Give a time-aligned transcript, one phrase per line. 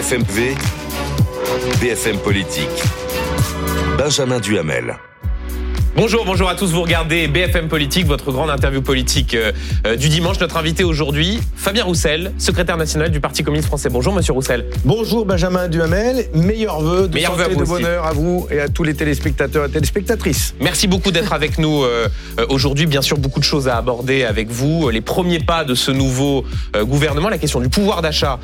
[0.00, 0.56] BFMV,
[1.78, 2.82] BFM Politique.
[3.98, 5.09] Benjamin Duhamel.
[6.00, 6.72] Bonjour, bonjour à tous.
[6.72, 9.52] Vous regardez BFM Politique, votre grande interview politique euh,
[9.86, 10.40] euh, du dimanche.
[10.40, 13.90] Notre invité aujourd'hui, Fabien Roussel, secrétaire national du Parti communiste français.
[13.90, 14.64] Bonjour, monsieur Roussel.
[14.86, 16.24] Bonjour, Benjamin Duhamel.
[16.32, 19.68] Meilleurs vœux de santé et de bonheur à vous et à tous les téléspectateurs et
[19.68, 20.54] téléspectatrices.
[20.58, 22.08] Merci beaucoup d'être avec nous euh,
[22.48, 22.86] aujourd'hui.
[22.86, 24.88] Bien sûr, beaucoup de choses à aborder avec vous.
[24.88, 26.46] Les premiers pas de ce nouveau
[26.80, 28.38] gouvernement, la question du pouvoir d'achat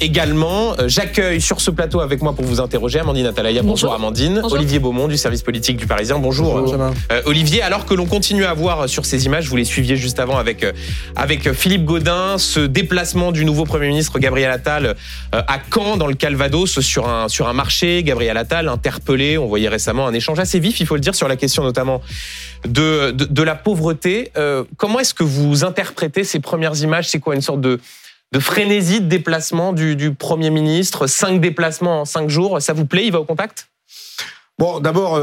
[0.00, 0.74] également.
[0.86, 3.62] J'accueille sur ce plateau avec moi pour vous interroger Amandine Atalaya.
[3.62, 4.42] Bonjour, Amandine.
[4.50, 6.18] Olivier Beaumont du service politique du Parisien.
[6.18, 6.79] Bonjour.
[6.80, 10.18] Euh, Olivier, alors que l'on continue à voir sur ces images, vous les suiviez juste
[10.18, 10.72] avant avec, euh,
[11.16, 14.92] avec Philippe Gaudin, ce déplacement du nouveau Premier ministre Gabriel Attal euh,
[15.32, 18.02] à Caen, dans le Calvados, sur un, sur un marché.
[18.02, 21.28] Gabriel Attal interpellé, on voyait récemment un échange assez vif, il faut le dire, sur
[21.28, 22.00] la question notamment
[22.66, 24.32] de, de, la pauvreté.
[24.76, 27.08] comment est-ce que vous interprétez ces premières images?
[27.08, 27.80] C'est quoi une sorte de,
[28.32, 31.06] de frénésie de déplacement du, du Premier ministre?
[31.06, 33.68] Cinq déplacements en cinq jours, ça vous plaît Il va au contact?
[34.58, 35.18] Bon, d'abord,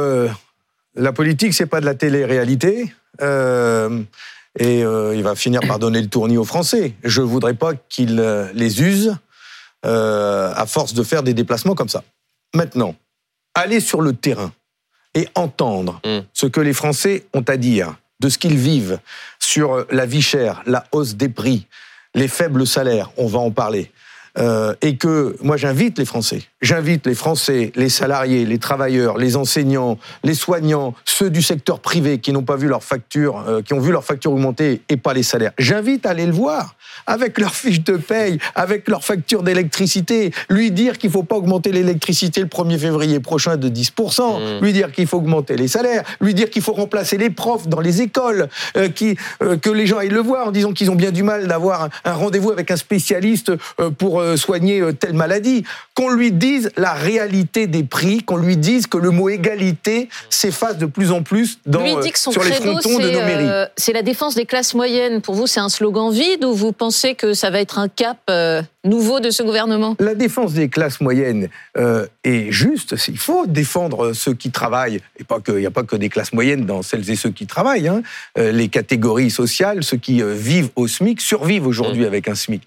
[0.98, 2.94] la politique, c'est pas de la télé-réalité.
[3.22, 4.02] Euh,
[4.60, 6.94] et euh, il va finir par donner le tournis aux Français.
[7.04, 9.16] Je voudrais pas qu'il euh, les use
[9.84, 12.04] à force de faire des déplacements comme ça.
[12.54, 12.94] Maintenant,
[13.54, 14.52] aller sur le terrain
[15.14, 16.26] et entendre mm.
[16.34, 19.00] ce que les Français ont à dire de ce qu'ils vivent
[19.40, 21.68] sur la vie chère, la hausse des prix,
[22.16, 23.92] les faibles salaires, on va en parler.
[24.38, 29.36] Euh, et que moi j'invite les Français, j'invite les Français, les salariés, les travailleurs, les
[29.36, 33.74] enseignants, les soignants, ceux du secteur privé qui n'ont pas vu leur facture, euh, qui
[33.74, 35.52] ont vu leur facture augmenter et pas les salaires.
[35.58, 40.72] J'invite à aller le voir avec leur fiche de paye, avec leur facture d'électricité, lui
[40.72, 44.64] dire qu'il faut pas augmenter l'électricité le 1er février prochain de 10%, mmh.
[44.64, 47.80] lui dire qu'il faut augmenter les salaires, lui dire qu'il faut remplacer les profs dans
[47.80, 49.16] les écoles, euh, qui,
[49.62, 51.90] que les gens aillent le voir en disant qu'ils ont bien du mal d'avoir un,
[52.04, 53.52] un rendez-vous avec un spécialiste
[53.98, 55.64] pour euh, soigner euh, telle maladie,
[55.94, 60.78] qu'on lui dise la réalité des prix, qu'on lui dise que le mot égalité s'efface
[60.78, 63.50] de plus en plus dans, lui dit que son sur les frontons de nos mairies.
[63.50, 65.22] Euh, c'est la défense des classes moyennes.
[65.22, 68.18] Pour vous, c'est un slogan vide ou vous pensez que ça va être un cap
[68.84, 69.96] nouveau de ce gouvernement?
[70.00, 71.50] La défense des classes moyennes
[72.24, 72.96] est juste.
[73.08, 75.02] Il faut défendre ceux qui travaillent.
[75.20, 77.32] Et pas que, il n'y a pas que des classes moyennes dans celles et ceux
[77.32, 77.88] qui travaillent.
[77.88, 78.02] Hein.
[78.36, 82.08] les catégories sociales, ceux qui vivent au SMIC, survivent aujourd'hui mmh.
[82.08, 82.64] avec un SMIC.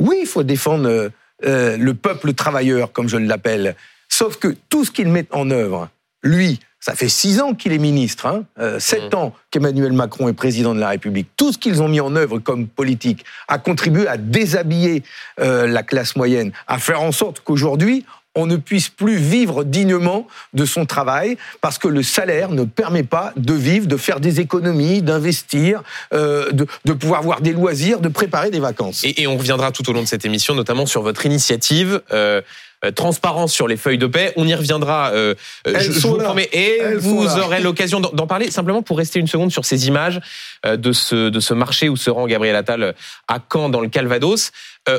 [0.00, 1.10] Oui, il faut défendre
[1.44, 3.76] euh, euh, le peuple travailleur, comme je l'appelle.
[4.08, 5.88] Sauf que tout ce qu'il met en œuvre,
[6.22, 9.16] lui, ça fait six ans qu'il est ministre, hein, euh, sept mmh.
[9.16, 11.28] ans qu'Emmanuel Macron est président de la République.
[11.36, 15.02] Tout ce qu'ils ont mis en œuvre comme politique a contribué à déshabiller
[15.38, 18.04] la classe moyenne, à faire en sorte qu'aujourd'hui,
[18.36, 23.02] on ne puisse plus vivre dignement de son travail parce que le salaire ne permet
[23.02, 25.82] pas de vivre, de faire des économies, d'investir,
[26.12, 29.02] euh, de, pouvoir voir des loisirs, de préparer des vacances.
[29.04, 32.00] Et, on reviendra tout au long de cette émission, notamment sur votre initiative.
[32.12, 32.42] Euh,
[32.84, 34.34] euh, transparence sur les feuilles de paix.
[34.36, 35.34] On y reviendra, euh,
[35.66, 36.48] je, vous promets.
[36.52, 38.50] Et vous aurez l'occasion d'en parler.
[38.50, 40.20] Simplement pour rester une seconde sur ces images euh,
[40.66, 42.94] de, ce, de ce marché où se rend Gabriel Attal
[43.28, 44.50] à Caen, dans le Calvados.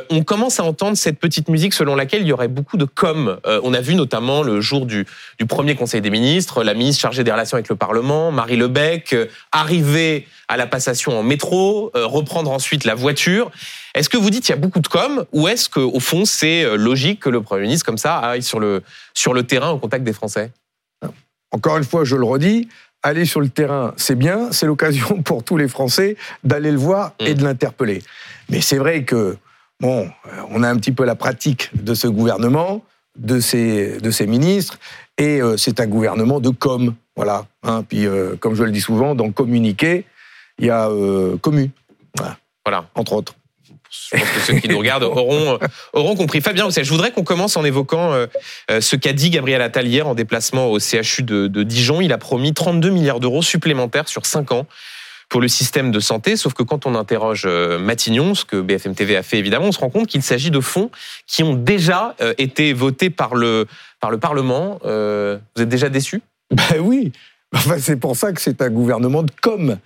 [0.09, 3.39] on commence à entendre cette petite musique selon laquelle il y aurait beaucoup de com.
[3.45, 5.05] on a vu notamment le jour du,
[5.47, 9.15] premier Conseil des ministres, la ministre chargée des relations avec le Parlement, Marie Lebec,
[9.51, 13.51] arriver à la passation en métro, reprendre ensuite la voiture.
[13.97, 16.63] Est-ce que vous dites qu'il y a beaucoup de com ou est-ce qu'au fond c'est
[16.63, 18.83] euh, logique que le Premier ministre comme ça aille sur le,
[19.15, 20.51] sur le terrain au contact des Français?
[21.51, 22.67] Encore une fois, je le redis,
[23.03, 27.13] aller sur le terrain, c'est bien, c'est l'occasion pour tous les Français d'aller le voir
[27.19, 27.45] et de mm.
[27.45, 28.01] l'interpeller.
[28.49, 29.37] Mais c'est vrai que,
[29.79, 32.83] bon, euh, on a un petit peu la pratique de ce gouvernement,
[33.17, 34.79] de ses, de ses ministres,
[35.17, 37.45] et euh, c'est un gouvernement de com, voilà.
[37.63, 37.83] Hein.
[37.83, 38.05] Puis,
[38.39, 40.05] comme je le dis souvent, dans communiquer,
[40.59, 40.89] il y a
[41.41, 41.71] commu,
[42.65, 43.35] voilà, entre autres
[43.89, 46.41] je pense que ceux qui nous regardent auront, euh, auront compris.
[46.41, 48.27] Fabien je voudrais qu'on commence en évoquant euh,
[48.71, 52.01] euh, ce qu'a dit Gabriel Attal en déplacement au CHU de, Dijon.
[52.01, 54.67] Il a promis 32 milliards d'euros supplémentaires sur 5 ans
[55.29, 59.17] pour le système de santé, sauf que quand on interroge Matignon, ce que BFM TV
[59.17, 60.89] a fait évidemment, on se rend compte qu'il s'agit de fonds
[61.25, 63.67] qui ont déjà été votés par le,
[63.99, 64.79] par le Parlement.
[64.83, 67.11] vous êtes déjà déçu Ben oui,
[67.53, 69.77] enfin, c'est pour ça que c'est un gouvernement de com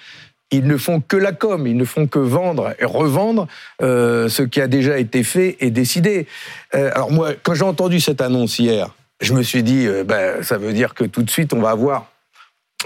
[0.52, 3.48] ils ne font que la com, ils ne font que vendre et revendre
[3.82, 6.28] euh, ce qui a déjà été fait et décidé.
[6.76, 10.44] Euh, alors moi, quand j'ai entendu cette annonce hier, je me suis dit, euh, ben,
[10.44, 12.12] ça veut dire que tout de suite, on va avoir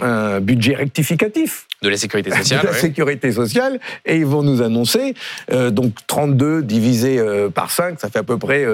[0.01, 1.67] un budget rectificatif.
[1.81, 2.61] De la sécurité sociale.
[2.63, 3.79] De la sécurité sociale.
[4.05, 5.13] Et ils vont nous annoncer,
[5.71, 7.23] donc 32 divisé
[7.53, 8.65] par 5, ça fait à peu près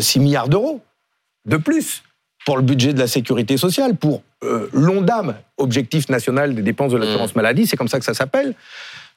[0.00, 0.80] 6 milliards d'euros
[1.44, 2.03] de plus
[2.44, 6.96] pour le budget de la sécurité sociale, pour euh, l'ONDAM, Objectif national des dépenses de
[6.96, 7.38] l'assurance mmh.
[7.38, 8.54] maladie, c'est comme ça que ça s'appelle.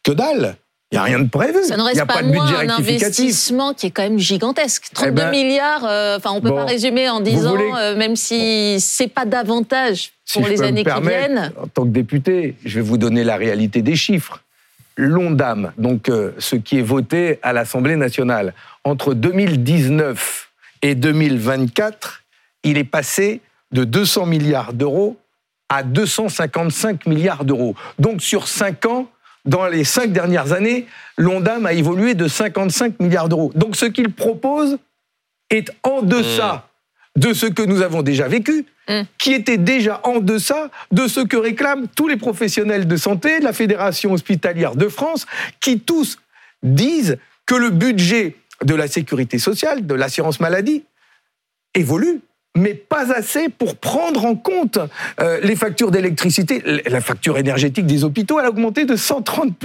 [0.03, 0.55] Que dalle
[0.91, 1.63] Il n'y a rien de prévu.
[1.63, 4.89] Ça ne reste a pas, de moins un investissement qui est quand même gigantesque.
[4.93, 8.15] 32 eh ben, milliards, euh, enfin, on ne peut pas résumer en disant, euh, même
[8.15, 11.51] si ce n'est pas davantage pour les années qui viennent.
[11.61, 14.41] En tant que député, je vais vous donner la réalité des chiffres.
[14.95, 18.53] L'ONDAM, donc euh, ce qui est voté à l'Assemblée nationale,
[18.83, 20.49] entre 2019
[20.81, 22.23] et 2024,
[22.63, 25.17] il est passé de 200 milliards d'euros
[25.69, 27.75] à 255 milliards d'euros.
[27.99, 29.09] Donc sur 5 ans,
[29.47, 30.85] dans les cinq dernières années,
[31.17, 33.51] l'ONDAM a évolué de 55 milliards d'euros.
[33.55, 34.77] Donc ce qu'il propose
[35.49, 36.69] est en deçà
[37.15, 37.19] mmh.
[37.21, 39.01] de ce que nous avons déjà vécu, mmh.
[39.17, 43.53] qui était déjà en deçà de ce que réclament tous les professionnels de santé, la
[43.53, 45.25] Fédération hospitalière de France,
[45.61, 46.19] qui tous
[46.61, 50.83] disent que le budget de la sécurité sociale, de l'assurance maladie,
[51.73, 52.19] évolue
[52.57, 54.79] mais pas assez pour prendre en compte
[55.21, 56.61] euh, les factures d'électricité.
[56.87, 59.57] La facture énergétique des hôpitaux, a augmenté de 130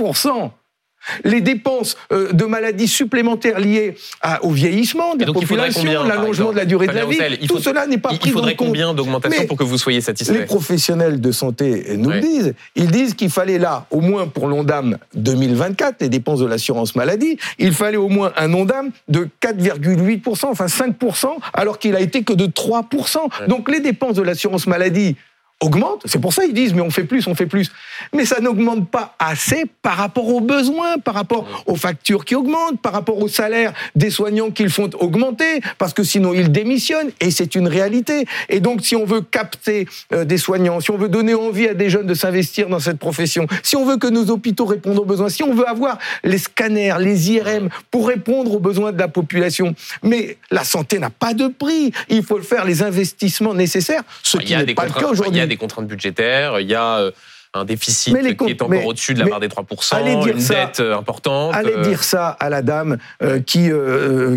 [1.24, 3.96] les dépenses euh, de maladies supplémentaires liées
[4.42, 7.98] au vieillissement de la population, l'allongement de la durée de la vie, tout cela n'est
[7.98, 8.26] pas pris en compte.
[8.26, 12.20] Il faudrait combien d'augmentation pour que vous soyez satisfait Les professionnels de santé nous le
[12.20, 12.54] disent.
[12.76, 17.38] Ils disent qu'il fallait là, au moins pour l'ONDAM 2024, les dépenses de l'assurance maladie,
[17.58, 22.32] il fallait au moins un ONDAM de 4,8%, enfin 5%, alors qu'il a été que
[22.32, 23.48] de 3%.
[23.48, 25.16] Donc les dépenses de l'assurance maladie
[25.62, 26.02] augmente.
[26.04, 27.70] C'est pour ça qu'ils disent, mais on fait plus, on fait plus.
[28.12, 32.80] Mais ça n'augmente pas assez par rapport aux besoins, par rapport aux factures qui augmentent,
[32.80, 37.30] par rapport aux salaires des soignants qu'ils font augmenter, parce que sinon ils démissionnent, et
[37.30, 38.26] c'est une réalité.
[38.48, 41.74] Et donc, si on veut capter euh, des soignants, si on veut donner envie à
[41.74, 45.04] des jeunes de s'investir dans cette profession, si on veut que nos hôpitaux répondent aux
[45.04, 49.08] besoins, si on veut avoir les scanners, les IRM pour répondre aux besoins de la
[49.08, 51.92] population, mais la santé n'a pas de prix.
[52.08, 55.86] Il faut faire les investissements nécessaires, ce qui n'est pas le cas aujourd'hui des contraintes
[55.86, 57.10] budgétaires, il y a euh,
[57.54, 61.54] un déficit qui est encore au-dessus de la barre des 3%, une dette euh, importante.
[61.54, 61.82] Allez euh.
[61.82, 63.70] dire ça à la dame euh, qui,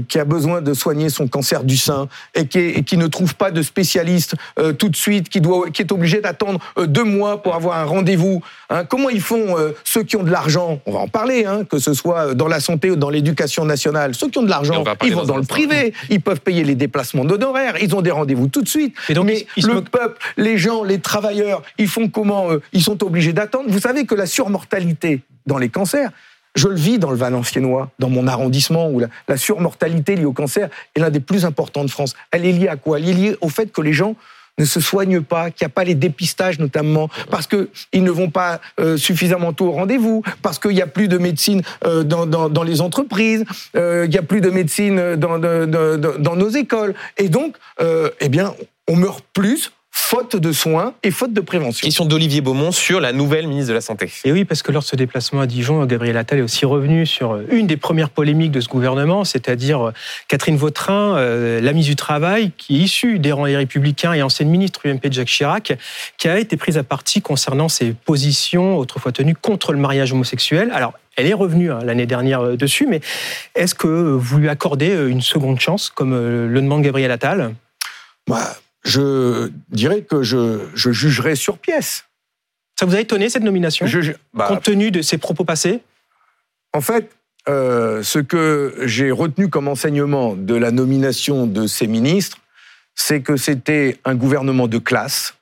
[0.09, 3.51] qui a besoin de soigner son cancer du sein et qui, qui ne trouve pas
[3.51, 4.35] de spécialiste
[4.77, 8.41] tout de suite, qui, doit, qui est obligé d'attendre deux mois pour avoir un rendez-vous.
[8.69, 8.83] Hein.
[8.85, 10.79] comment ils font ceux qui ont de l'argent?
[10.85, 14.13] On va en parler, hein, que ce soit dans la santé ou dans l'éducation nationale.
[14.15, 17.25] Ceux qui ont de l'argent, ils vont dans, le privé, ils peuvent payer les déplacements
[17.25, 18.95] d'honoraires, ils ont des rendez-vous tout de suite.
[19.09, 23.69] donc, Mais le peuple, les gens, les travailleurs, ils font comment Ils sont obligés d'attendre.
[23.69, 26.11] Vous savez que la surmortalité dans les cancers,
[26.55, 30.69] je le vis dans le Valenciennois, dans mon arrondissement, où la, surmortalité liée au cancer
[30.95, 32.15] est l'un des plus importants de France.
[32.31, 32.97] Elle est liée à quoi?
[32.97, 34.15] Elle est liée au fait que les gens
[34.57, 38.29] ne se soignent pas, qu'il n'y a pas les dépistages notamment, parce qu'ils ne vont
[38.29, 42.63] pas euh, suffisamment tôt au rendez-vous, parce qu'il n'y a plus de médecine euh, dans,
[42.63, 43.43] les entreprises,
[43.75, 46.95] euh, il n'y a plus de médecine dans, dans, nos écoles.
[47.17, 48.53] Et donc, eh bien,
[48.87, 51.83] on meurt plus faute de soins et faute de prévention.
[51.83, 54.11] Question d'Olivier Beaumont sur la nouvelle ministre de la Santé.
[54.25, 57.05] Et oui, parce que lors de ce déplacement à Dijon, Gabriel Attal est aussi revenu
[57.05, 59.93] sur une des premières polémiques de ce gouvernement, c'est-à-dire
[60.27, 64.21] Catherine Vautrin, euh, la ministre du Travail, qui est issue des rangs des Républicains et
[64.21, 65.77] ancienne ministre UMP de Jacques Chirac,
[66.17, 70.71] qui a été prise à partie concernant ses positions autrefois tenues contre le mariage homosexuel.
[70.73, 72.99] Alors, elle est revenue hein, l'année dernière euh, dessus, mais
[73.55, 77.55] est-ce que vous lui accordez euh, une seconde chance, comme le demande Gabriel Attal?
[78.27, 82.05] Bah, je dirais que je, jugerai sur pièce.
[82.79, 83.85] Ça vous a étonné cette nomination,
[84.33, 85.81] bah, compte tenu de ses propos passés?
[86.73, 87.09] En fait,
[87.49, 92.37] euh, ce que j'ai retenu comme enseignement de la nomination de ces ministres,
[92.93, 95.35] c'est que c'était un gouvernement de classe,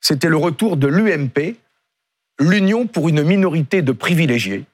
[0.00, 1.56] c'était le retour de l'UMP,
[2.38, 4.64] l'Union pour une minorité de privilégiés,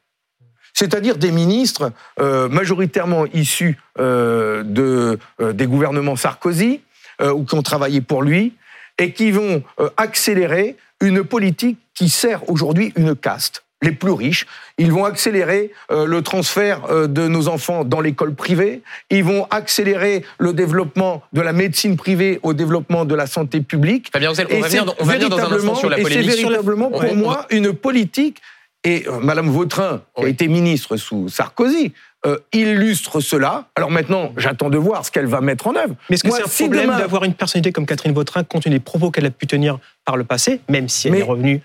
[0.73, 5.19] c'est-à-dire des ministres euh, majoritairement issus euh, de,
[5.52, 6.83] des gouvernements Sarkozy,
[7.21, 8.55] euh, ou qui ont travaillé pour lui,
[8.99, 14.47] et qui vont euh, accélérer une politique qui sert aujourd'hui une caste les plus riches.
[14.79, 18.81] Ils vont accélérer euh, le transfert de nos enfants dans l'école privée.
[19.11, 24.09] Ils vont accélérer le développement de la médecine privée au développement de la santé publique.
[24.13, 26.31] Fabien on va, venir, on va venir dans un instant sur la polémique.
[26.31, 28.41] c'est véritablement pour moi une politique.
[28.87, 31.93] Et Madame Vautrin, qui a été ministre sous Sarkozy,
[32.25, 33.69] euh, illustre cela.
[33.75, 35.97] Alors maintenant, j'attends de voir ce qu'elle va mettre en œuvre.
[36.09, 38.81] Mais est-ce que c'est un problème d'avoir une personnalité comme Catherine Vautrin, compte tenu des
[38.81, 41.61] propos qu'elle a pu tenir par le passé, même si elle est revenue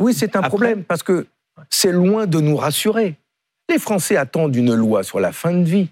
[0.00, 1.28] Oui, c'est un problème, parce que
[1.70, 3.14] c'est loin de nous rassurer.
[3.70, 5.88] Les Français attendent une loi sur la fin de vie.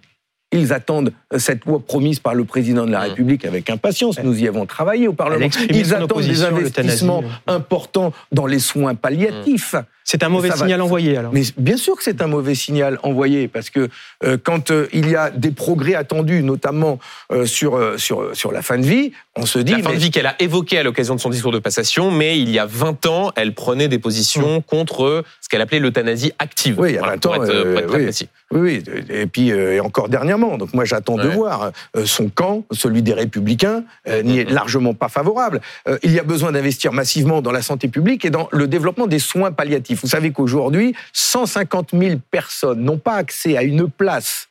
[0.51, 3.09] Ils attendent cette loi promise par le président de la mmh.
[3.11, 4.21] République avec impatience.
[4.23, 5.49] Nous y avons travaillé au Parlement.
[5.71, 9.77] Ils attendent des investissements importants dans les soins palliatifs.
[10.05, 10.11] Mmh.
[10.11, 11.33] C'est un mauvais signal envoyé alors.
[11.33, 13.89] Mais bien sûr que c'est un mauvais signal envoyé parce que
[14.23, 16.99] euh, quand euh, il y a des progrès attendus, notamment
[17.33, 19.73] euh, sur, sur, sur la fin de vie, on se dit.
[19.73, 22.39] La fin de vie qu'elle a évoquée à l'occasion de son discours de passation, mais
[22.39, 24.63] il y a 20 ans, elle prenait des positions mmh.
[24.65, 26.79] contre ce qu'elle appelait l'euthanasie active.
[26.79, 27.33] Oui, il y a 20 ans.
[27.41, 28.13] oui,
[28.51, 30.59] oui, et puis et encore dernièrement.
[30.59, 31.73] Donc moi j'attends de voir
[32.05, 33.85] son camp, celui des Républicains,
[34.23, 34.55] n'y est mmh.
[34.55, 35.61] largement pas favorable.
[36.03, 39.19] il y a besoin d'investir massivement dans la santé publique et dans le développement des
[39.19, 39.94] soins palliatifs.
[39.95, 44.49] Vous savez qu'aujourd'hui, 150 000 personnes n'ont pas accès à une place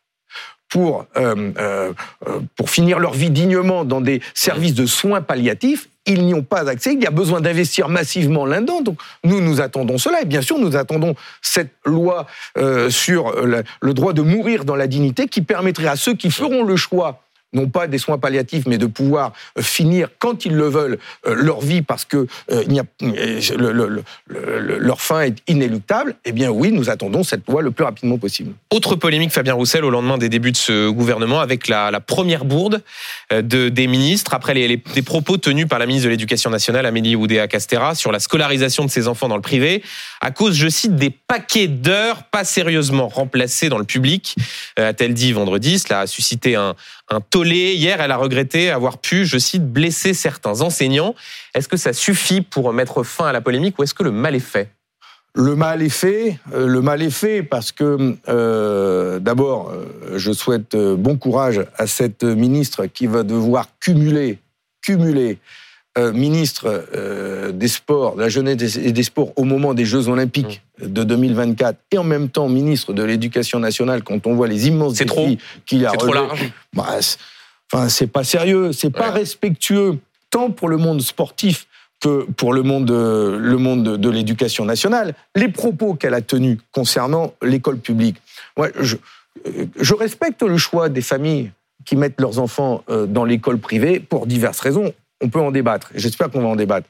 [0.70, 1.94] pour, euh, euh,
[2.56, 6.68] pour finir leur vie dignement dans des services de soins palliatifs, ils n'y ont pas
[6.68, 6.94] accès.
[6.94, 8.82] Il y a besoin d'investir massivement là-dedans.
[8.82, 10.24] Donc nous, nous attendons cela.
[10.24, 12.26] Et bien sûr, nous attendons cette loi
[12.58, 16.64] euh, sur le droit de mourir dans la dignité qui permettrait à ceux qui feront
[16.64, 17.22] le choix
[17.54, 21.36] non pas des soins palliatifs, mais de pouvoir euh, finir quand ils le veulent euh,
[21.36, 22.64] leur vie parce que euh,
[24.30, 28.54] leur fin est inéluctable, eh bien oui, nous attendons cette loi le plus rapidement possible.
[28.72, 32.82] Autre polémique, Fabien Roussel, au lendemain des débuts de ce gouvernement, avec la, première bourde
[33.32, 37.96] de, des ministres, après les, propos tenus par la ministre de l'Éducation nationale, Amélie Oudéa-Castera,
[37.96, 39.84] sur la scolarisation de ses enfants dans le privé,
[40.22, 44.36] à cause, je cite, des paquets d'heures pas sérieusement remplacés dans le public,
[44.78, 45.80] a-t-elle dit vendredi.
[45.80, 46.76] Cela a suscité un,
[47.10, 47.74] un tollé.
[47.76, 51.16] Hier, elle a regretté avoir pu, je cite, blesser certains enseignants.
[51.54, 54.36] Est-ce que ça suffit pour mettre fin à la polémique ou est-ce que le mal
[54.36, 54.70] est fait?
[55.36, 60.32] Le mal est fait, euh, le mal est fait parce que euh, d'abord, euh, je
[60.32, 64.38] souhaite bon courage à cette ministre qui va devoir cumuler,
[64.82, 65.40] cumuler
[65.98, 70.08] euh, ministre euh, des Sports, de la jeunesse et des Sports au moment des Jeux
[70.08, 70.88] Olympiques mmh.
[70.88, 74.96] de 2024 et en même temps ministre de l'Éducation nationale quand on voit les immenses
[74.96, 76.52] défis qu'il a C'est trop large.
[76.74, 76.98] Bah,
[77.72, 81.68] enfin, c'est pas sérieux, c'est pas respectueux tant pour le monde sportif
[82.02, 85.14] que pour le monde, le monde de, l'éducation nationale.
[85.36, 88.18] Les propos qu'elle a tenus concernant l'école publique.
[88.58, 88.98] Moi, je,
[89.80, 91.52] je respecte le choix des familles
[91.86, 95.90] qui mettent leurs enfants euh, dans l'école privée pour diverses raisons on peut en débattre.
[95.96, 96.88] J'espère qu'on va en débattre.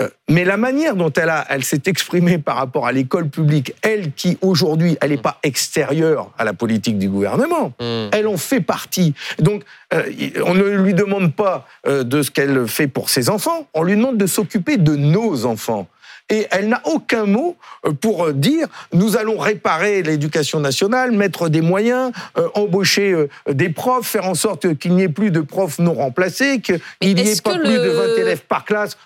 [0.00, 3.74] Euh, mais la manière dont elle, a, elle s'est exprimée par rapport à l'école publique,
[3.82, 8.08] elle qui aujourd'hui, elle n'est pas extérieure à la politique du gouvernement, hmm.
[8.10, 9.14] elle en fait partie.
[9.38, 9.62] Donc,
[9.92, 10.02] euh,
[10.46, 13.94] on ne lui demande pas euh, de ce qu'elle fait pour ses enfants, on lui
[13.94, 15.86] demande de s'occuper de nos enfants
[16.30, 21.60] et elle n'a aucun mot euh, pour dire nous allons réparer l'éducation nationale, mettre des
[21.60, 25.78] moyens, euh, embaucher euh, des profs, faire en sorte qu'il n'y ait plus de profs
[25.78, 28.96] non remplacés, qu'il n'y ait pas plus de 20 élèves par classe,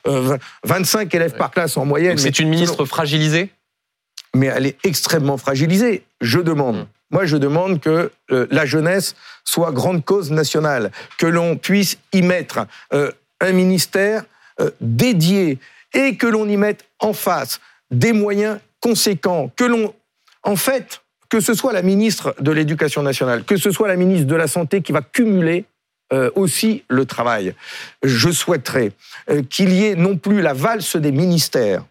[0.64, 2.18] 25 élèves par classe en moyenne.
[2.18, 3.50] C'est une ministre fragilisée?
[4.34, 6.04] Mais elle est extrêmement fragilisée.
[6.20, 6.86] Je demande.
[7.10, 12.66] Moi, je demande que la jeunesse soit grande cause nationale, que l'on puisse y mettre
[12.92, 14.24] un ministère
[14.80, 15.58] dédié
[15.94, 19.94] et que l'on y mette en face des moyens conséquents, que l'on,
[20.42, 24.26] en fait, que ce soit la ministre de l'Éducation nationale, que ce soit la ministre
[24.26, 25.64] de la Santé qui va cumuler
[26.12, 27.54] euh, aussi le travail.
[28.02, 28.92] Je souhaiterais
[29.30, 31.84] euh, qu'il y ait non plus la valse des ministères,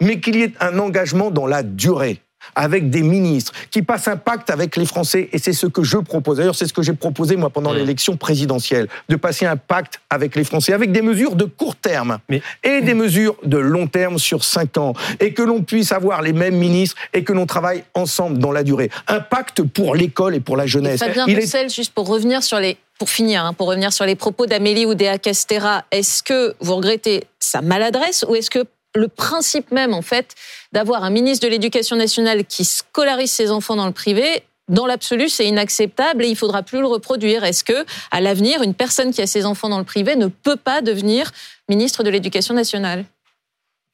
[0.00, 2.20] mais qu'il y ait un engagement dans la durée
[2.54, 5.98] avec des ministres, qui passent un pacte avec les Français, et c'est ce que je
[5.98, 6.38] propose.
[6.38, 7.76] D'ailleurs, c'est ce que j'ai proposé, moi, pendant mmh.
[7.76, 12.18] l'élection présidentielle, de passer un pacte avec les Français, avec des mesures de court terme
[12.62, 16.32] et des mesures de long terme sur cinq ans, et que l'on puisse avoir les
[16.32, 18.90] mêmes ministres et que l'on travaille ensemble dans la durée.
[19.08, 21.00] Un pacte pour l'école et pour la jeunesse.
[21.00, 24.46] Fabien Roussel, juste pour revenir sur les pour finir, hein, pour revenir sur les propos
[24.46, 28.64] d'Amélie Oudéa Castera, est-ce que vous regrettez sa maladresse ou est-ce que
[28.96, 30.34] le principe même, en fait,
[30.72, 35.28] d'avoir un ministre de l'Éducation nationale qui scolarise ses enfants dans le privé, dans l'absolu,
[35.28, 37.44] c'est inacceptable et il faudra plus le reproduire.
[37.44, 40.56] Est-ce que, à l'avenir, une personne qui a ses enfants dans le privé ne peut
[40.56, 41.30] pas devenir
[41.68, 43.04] ministre de l'Éducation nationale?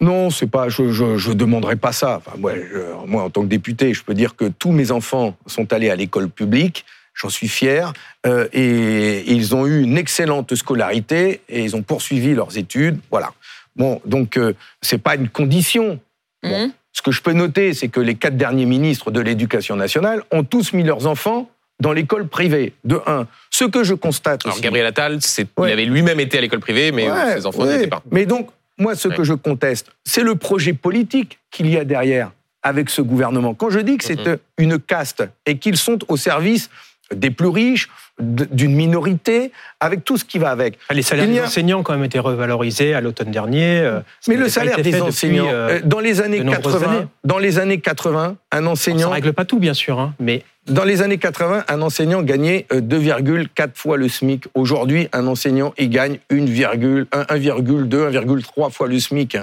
[0.01, 0.69] Non, c'est pas.
[0.69, 2.21] Je, je, demanderai pas ça.
[2.39, 5.97] Moi, en tant que député, je peux dire que tous mes enfants sont allés à
[5.97, 6.85] l'école publique.
[7.15, 7.93] J'en suis fier.
[8.27, 12.99] Euh, et, ils ont eu une excellente scolarité et ils ont poursuivi leurs études.
[13.11, 13.33] Voilà.
[13.77, 16.01] Bon, donc euh, c'est pas une condition.
[16.43, 16.73] Mhm.
[16.93, 20.45] Ce que je peux noter, c'est que les quatre derniers ministres de l'Éducation nationale ont
[20.45, 21.49] tous mis leurs enfants
[21.81, 23.27] dans l'école privée, de 1.
[23.51, 27.09] Ce que je constate Alors Gabriel Attal, il avait lui-même été à l'école privée, mais
[27.35, 28.03] ses enfants n'étaient pas.
[28.11, 32.31] Mais donc, moi, ce que je conteste, c'est le projet politique qu'il y a derrière
[32.63, 33.55] avec ce gouvernement.
[33.55, 34.39] Quand je dis que c'est mhm.
[34.59, 36.71] une caste et qu'ils sont au service
[37.13, 37.89] des plus riches,
[38.19, 40.79] d'une minorité, avec tout ce qui va avec.
[40.89, 43.81] Ah, les salaires des enseignants ont quand même été revalorisés à l'automne dernier.
[43.81, 48.37] Euh, Mais le salaire des enseignants, euh, dans les années 80, dans les années 80,
[48.53, 49.09] un enseignant.
[49.09, 50.43] Ça règle pas tout, bien sûr, hein, mais.
[50.69, 54.45] Dans les années 80, un enseignant gagnait 2,4 euh, fois le SMIC.
[54.55, 59.39] Aujourd'hui, un enseignant, il gagne 1,2, 1,3 fois le SMIC.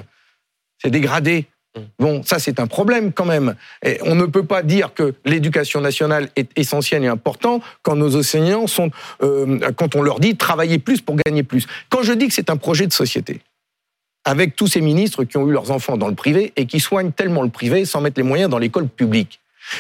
[0.82, 1.48] C'est dégradé.
[2.00, 3.56] Bon, ça c'est un problème quand même.
[4.02, 8.68] On ne peut pas dire que l'éducation nationale est essentielle et importante quand nos enseignants
[8.68, 11.68] sont, euh, quand on leur dit travailler plus pour gagner plus.
[11.90, 13.42] Quand je dis que c'est un projet de société,
[14.26, 17.12] avec tous ces ministres qui ont eu leurs enfants dans le privé et qui soignent
[17.12, 19.40] tellement le privé sans mettre les moyens dans l'école publique,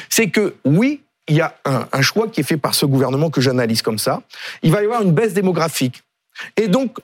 [0.09, 3.41] c'est que oui, il y a un, choix qui est fait par ce gouvernement que
[3.41, 4.23] j'analyse comme ça.
[4.63, 6.01] Il va y avoir une baisse démographique.
[6.57, 6.97] Et donc,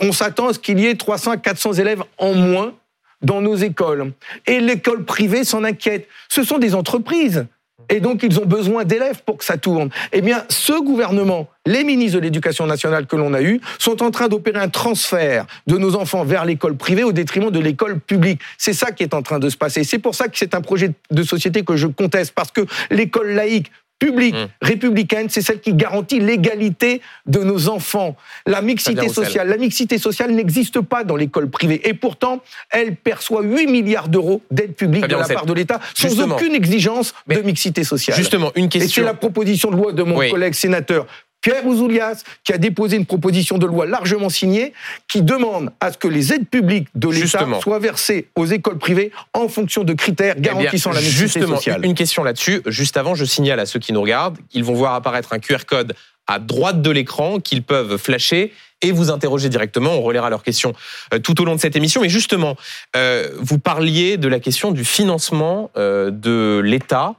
[0.00, 2.74] on s'attend à ce qu'il y ait 300 à 400 élèves en moins
[3.22, 4.12] dans nos écoles.
[4.46, 6.08] Et l'école privée s'en inquiète.
[6.28, 7.46] Ce sont des entreprises.
[7.88, 9.90] Et donc, ils ont besoin d'élèves pour que ça tourne.
[10.12, 14.10] Eh bien, ce gouvernement, les ministres de l'Éducation nationale que l'on a eus, sont en
[14.10, 18.40] train d'opérer un transfert de nos enfants vers l'école privée au détriment de l'école publique.
[18.58, 19.84] C'est ça qui est en train de se passer.
[19.84, 23.30] C'est pour ça que c'est un projet de société que je conteste, parce que l'école
[23.30, 24.46] laïque publique, Mmh.
[24.62, 28.16] républicaine, c'est celle qui garantit l'égalité de nos enfants.
[28.46, 31.80] La mixité sociale, la mixité sociale n'existe pas dans l'école privée.
[31.88, 35.36] Et pourtant, elle perçoit 8 milliards d'euros d'aide publique Fabien de la Roussel.
[35.36, 36.34] part de l'État, sans Justement.
[36.36, 38.16] aucune exigence Mais de mixité sociale.
[38.16, 39.04] Justement, une Et c'est question.
[39.04, 40.30] la proposition de loi de mon Oui.
[40.30, 41.06] collègue sénateur
[41.46, 44.72] Pierre Ouzoulias qui a déposé une proposition de loi largement signée
[45.06, 49.12] qui demande à ce que les aides publiques de l'État soient versées aux écoles privées
[49.32, 51.84] en fonction de critères Eh bien, garantissant la mixité justement, sociale.
[51.84, 52.62] une question là-dessus.
[52.66, 55.58] Juste avant, je signale à ceux qui nous regardent qu'ils vont voir apparaître un QR
[55.64, 55.94] code
[56.26, 59.92] à droite de l'écran qu'ils peuvent flasher et vous interroger directement.
[59.92, 60.72] On relaiera leurs questions
[61.14, 62.00] euh, tout au long de cette émission.
[62.00, 62.56] Mais justement,
[62.96, 67.14] euh, vous parliez de la question du financement euh, de l'État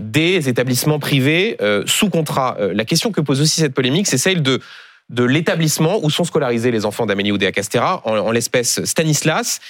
[0.00, 2.56] des établissements privés euh, sous contrat.
[2.58, 4.60] Euh, la question que pose aussi cette polémique, c'est celle de
[5.10, 9.60] de l'établissement où sont scolarisés les enfants d'Amélie Oudéa Castera, en, en l'espèce Stanislas,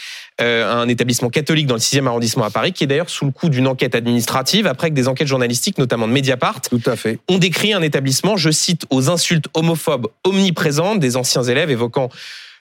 [0.40, 3.32] euh, un établissement catholique dans le 6e arrondissement à Paris, qui est d'ailleurs sous le
[3.32, 7.18] coup d'une enquête administrative, après que des enquêtes journalistiques, notamment de Mediapart, Tout à fait.
[7.28, 12.10] ont décrit un établissement, je cite, aux insultes homophobes omniprésentes des anciens élèves évoquant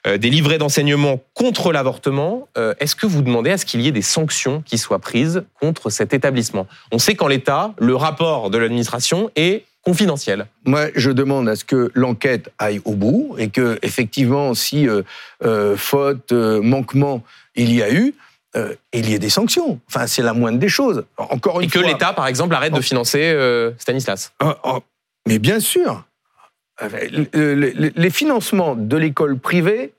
[0.06, 2.48] des livrets d'enseignement contre l'avortement.
[2.58, 5.44] Euh, Est-ce que vous demandez à ce qu'il y ait des sanctions qui soient prises
[5.60, 6.66] contre cet établissement?
[6.92, 10.46] On sait qu'en l'état, le rapport de l'administration est confidentiel.
[10.64, 15.02] Moi, je demande à ce que l'enquête aille au bout et que, effectivement, si euh,
[15.44, 17.22] euh, faute, euh, manquement,
[17.54, 18.14] il y a eu,
[18.56, 19.78] euh, il y ait des sanctions.
[19.88, 21.04] Enfin, c'est la moindre des choses.
[21.18, 21.88] Encore une Et que fois.
[21.88, 24.32] l'État, par exemple, arrête de financer euh, Stanislas?
[24.40, 24.78] Ah, ah,
[25.26, 26.04] Mais bien sûr.
[26.82, 26.88] Euh,
[27.34, 29.92] le- le- Les financements de l'école privée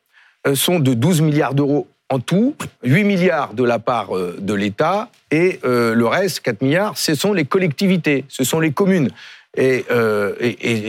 [0.48, 4.54] euh, sont de 12 milliards d'euros en tout, 8 milliards de la part euh, de
[4.54, 9.10] l'État et le reste, 4 milliards, ce sont les collectivités, ce sont les communes.
[9.58, 9.86] Et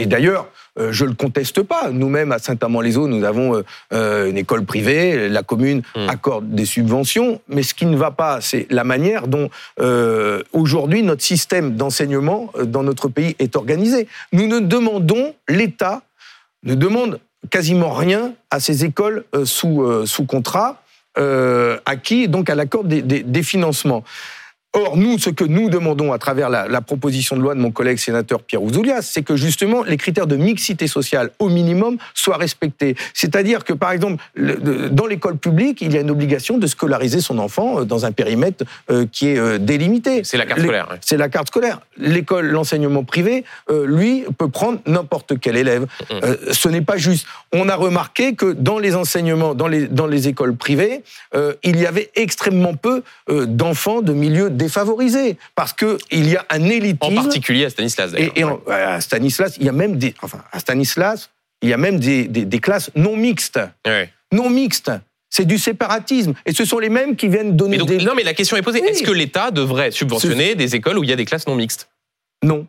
[0.06, 1.90] d'ailleurs, euh, je ne le conteste pas.
[1.90, 3.62] Nous-mêmes, à Saint-Amand-les-Eaux, nous avons euh,
[3.92, 6.08] euh, une école privée, la commune Hmm.
[6.08, 9.48] accorde des subventions, mais ce qui ne va pas, c'est la manière dont
[9.80, 14.08] euh, aujourd'hui notre système d'enseignement dans notre pays est organisé.
[14.32, 16.02] Nous ne demandons, l'État
[16.64, 20.82] ne demande quasiment rien à ces écoles sous, sous contrat,
[21.18, 24.02] euh, à qui donc à l'accord des, des- des financements.
[24.78, 27.70] Or, nous, ce que nous demandons à travers la, la proposition de loi de mon
[27.70, 32.36] collègue sénateur Pierre Ouzoulias, c'est que justement les critères de mixité sociale au minimum soient
[32.36, 32.94] respectés.
[33.14, 37.20] C'est-à-dire que, par exemple, le- dans l'école publique, il y a une obligation de scolariser
[37.20, 40.24] son enfant euh, dans un périmètre euh, qui est euh, délimité.
[40.24, 40.88] C'est la carte scolaire.
[40.90, 40.98] ouais.
[41.00, 41.80] c'est la carte scolaire.
[41.96, 45.86] L'école, l'enseignement privé, euh, lui, peut prendre n'importe quel élève.
[46.52, 47.26] Ce n'est pas juste.
[47.52, 51.02] On a remarqué que dans les enseignements, dans les, dans les écoles privées,
[51.62, 54.65] il y avait extrêmement peu d'enfants de milieux défavorisés.
[55.54, 55.96] Parce qu'il
[56.28, 57.14] y a un En élitisme.
[57.14, 58.12] particulier à Stanislas.
[58.16, 60.14] Et, et en- à Stanislas, il y a même des.
[60.22, 61.30] Enfin, à Stanislas,
[61.62, 63.60] il y a même des, des- des classes non mixtes.
[63.86, 64.10] Ouais.
[64.32, 64.90] Non mixtes.
[65.30, 66.34] C'est du séparatisme.
[66.46, 67.98] Et ce sont les mêmes qui viennent donner Mais donc, des.
[67.98, 68.80] non, mais la question est posée.
[68.80, 68.88] Oui.
[68.88, 71.88] Est-ce que l'État devrait subventionner des écoles où il y a des classes non mixtes?
[72.42, 72.66] Non.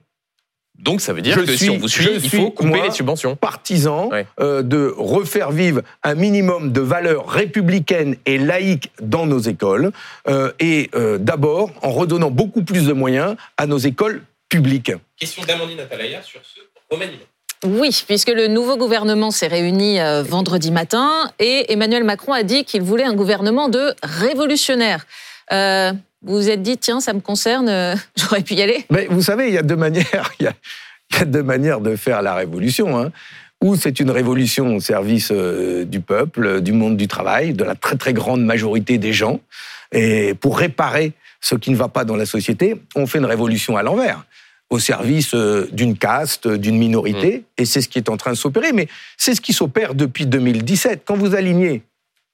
[0.79, 2.85] Donc, ça veut dire Je que si on vous suit, il suis, faut couper moi,
[2.85, 3.35] les subventions.
[3.35, 4.27] partisan Ouais.
[4.39, 9.91] euh, de refaire vivre un minimum de valeurs républicaines et laïques dans nos écoles,
[10.27, 14.91] euh, et euh, d'abord en redonnant beaucoup plus de moyens à nos écoles publiques.
[15.19, 16.61] Question d'Amandine Atalaya sur ce
[16.93, 17.23] remaniement.
[17.65, 22.63] Oui, puisque le nouveau gouvernement s'est réuni euh, vendredi matin et Emmanuel Macron a dit
[22.65, 25.05] qu'il voulait un gouvernement de révolutionnaires.
[26.23, 29.21] Vous vous êtes dit, tiens, ça me concerne, euh, j'aurais pu y aller Mais vous
[29.21, 30.53] savez, il y a deux manières, il y a,
[31.11, 32.99] il y a deux manières de faire la révolution.
[32.99, 33.11] Hein.
[33.63, 37.75] Ou c'est une révolution au service euh, du peuple, du monde du travail, de la
[37.75, 39.39] très très grande majorité des gens,
[39.91, 43.77] et pour réparer ce qui ne va pas dans la société, on fait une révolution
[43.77, 44.25] à l'envers,
[44.69, 48.37] au service euh, d'une caste, d'une minorité, et c'est ce qui est en train de
[48.37, 48.73] s'opérer.
[48.73, 51.03] Mais c'est ce qui s'opère depuis 2017.
[51.05, 51.83] Quand vous alignez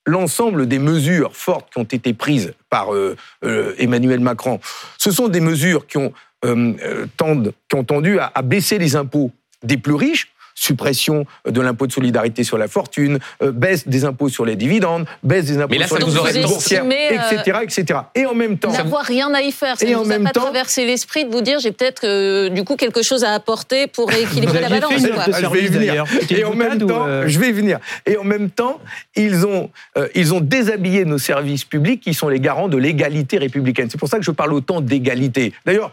[0.05, 4.59] l'ensemble des mesures fortes qui ont été prises par euh, euh, Emmanuel Macron,
[4.97, 6.13] ce sont des mesures qui ont,
[6.45, 9.31] euh, tendu à baisser les impôts
[9.63, 14.29] des plus riches, suppression de l'impôt de solidarité sur la fortune, euh, baisse des impôts
[14.29, 17.99] sur les dividendes, baisse des impôts là, sur les sociétés boursières, euh, etc., etc.
[18.15, 19.77] Et en même temps, N'avoir rien à y faire.
[19.79, 21.71] Ça Et ne en vous a même pas temps- traversé l'esprit de vous dire j'ai
[21.71, 24.93] peut-être euh, du coup quelque chose à apporter pour rééquilibrer la balance.
[25.07, 25.23] quoi.
[25.25, 26.05] Ah, je vais y service venir.
[26.29, 27.79] Et en même temps, euh, je vais y venir.
[28.05, 28.79] Et en même temps,
[29.15, 33.37] ils ont, euh, ils ont déshabillé nos services publics qui sont les garants de l'égalité
[33.37, 33.87] républicaine.
[33.91, 35.53] C'est pour ça que je parle autant d'égalité.
[35.65, 35.91] D'ailleurs,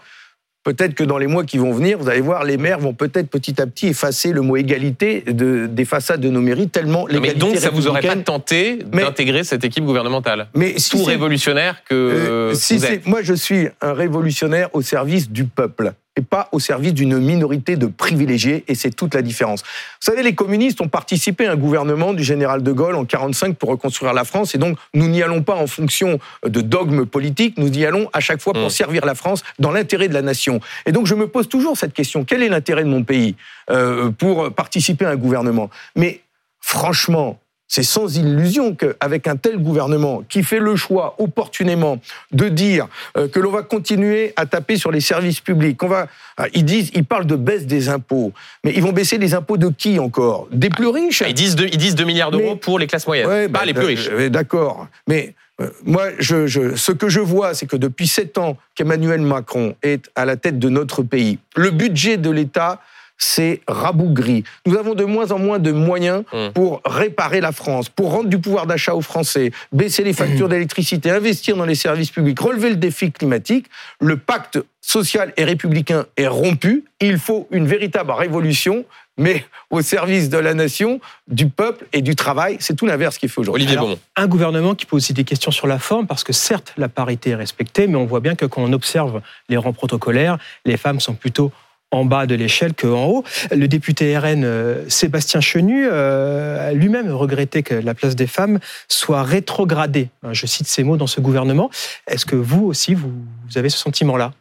[0.63, 3.29] peut-être que dans les mois qui vont venir, vous allez voir, les maires vont peut-être
[3.29, 7.07] petit à petit effacer le mot égalité de- des façades de nos mairies, tellement Non,
[7.09, 11.05] mais l'égalité donc, ça vous aurait pas tenté d'intégrer cette équipe gouvernementale Mais si Tout
[11.05, 13.07] révolutionnaire que Euh, si vous êtes.
[13.07, 17.77] moi, je suis un révolutionnaire au service du peuple et pas au service d'une minorité
[17.77, 19.63] de privilégiés, et c'est toute la différence.
[19.63, 23.57] Vous savez, les communistes ont participé à un gouvernement du général de Gaulle en 45
[23.57, 27.59] pour reconstruire la France, et donc nous n'y allons pas en fonction de dogmes politiques,
[27.59, 28.71] nous y allons à chaque fois pour Mm.
[28.71, 30.61] servir la France dans l'intérêt de la nation.
[30.87, 33.37] Et donc je me pose toujours cette question quel est l'intérêt de mon pays
[33.71, 35.71] euh, pour participer à un gouvernement?
[35.97, 36.21] Mais
[36.61, 37.39] franchement,
[37.73, 41.99] c'est sans illusion qu'avec un tel gouvernement qui fait le choix opportunément
[42.33, 46.09] de dire euh, que l'on va continuer à taper sur les services publics, qu'on va,
[46.37, 48.33] ah, ils disent, ils parlent de baisse des impôts,
[48.65, 50.49] mais ils vont baisser les impôts de qui encore?
[50.51, 51.23] Des plus riches?
[51.27, 53.73] Ils disent, ils disent 2 milliards d'euros pour les classes moyennes, Ouais, pas bah, les
[53.75, 54.09] plus riches.
[54.11, 58.37] euh, D'accord, mais euh, moi, je, je- ce que je vois, c'est que depuis sept
[58.37, 62.81] ans qu'Emmanuel Macron est à la tête de notre pays, le budget de l'État
[63.23, 64.45] c'est rabougri.
[64.67, 66.53] Nous avons de moins en moins de moyens Hum.
[66.53, 71.11] pour réparer la France, pour rendre du pouvoir d'achat aux Français, baisser les factures d'électricité,
[71.11, 73.67] investir dans les services publics, relever le défi climatique.
[74.01, 76.85] Le pacte social et républicain est rompu.
[77.01, 78.85] Il faut une véritable révolution,
[79.19, 82.57] mais au service de la nation, du peuple et du travail.
[82.61, 83.65] C'est tout l'inverse qui fait aujourd'hui.
[83.65, 86.73] Olivier Alors, un gouvernement qui pose aussi des questions sur la forme, parce que certes,
[86.79, 90.39] la parité est respectée, mais on voit bien que quand on observe les rangs protocolaires,
[90.65, 91.53] les femmes sont plutôt
[91.91, 93.25] en bas de l'échelle qu'en haut.
[93.51, 98.59] Le député RN euh, Sébastien Chenu euh, a lui-même regretté que la place des femmes
[98.89, 100.09] soit rétrogradée.
[100.23, 101.71] Hein, Je cite ces mots dans ce gouvernement.
[102.07, 103.13] Est-ce que vous aussi, vous,
[103.49, 104.33] vous avez ce sentiment-là?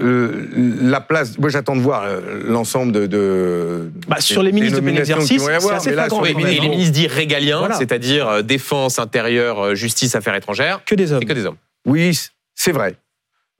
[0.00, 0.48] Euh,
[0.80, 4.84] la place, moi j'attends de voir euh, l'ensemble de, de Bah, sur les ministres de
[4.84, 7.76] plein exercice, c'est assez mais là, flagrant Oui, les mais les ministres dits régaliens, Voilà.
[7.76, 11.24] c'est-à-dire défense, intérieur, euh, justice, affaires étrangères, Que des hommes.
[11.24, 11.58] que des hommes.
[11.86, 12.18] Oui,
[12.56, 12.96] c'est vrai.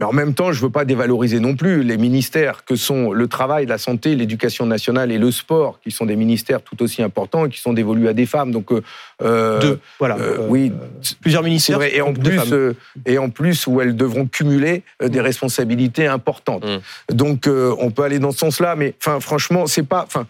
[0.02, 3.12] Mais en même temps, je ne veux pas dévaloriser non plus les ministères que sont
[3.12, 7.04] le travail, la santé, l'éducation nationale et le sport, qui sont des ministères tout aussi
[7.04, 8.50] importants et qui sont dévolus à des femmes.
[8.50, 8.82] Donc, euh,
[9.22, 9.78] euh, Deux.
[10.00, 10.16] Voilà.
[10.16, 10.72] euh, Euh, oui,
[11.20, 11.76] Plusieurs ministères.
[11.76, 11.94] vrai.
[11.94, 12.48] Et en plus, femmes.
[12.52, 12.72] euh,
[13.06, 16.64] et en plus, où elles devront cumuler euh, des responsabilités importantes.
[16.64, 17.14] Mm.
[17.14, 20.26] Donc, euh, on peut aller dans ce sens-là, mais enfin, franchement, c'est pas, enfin,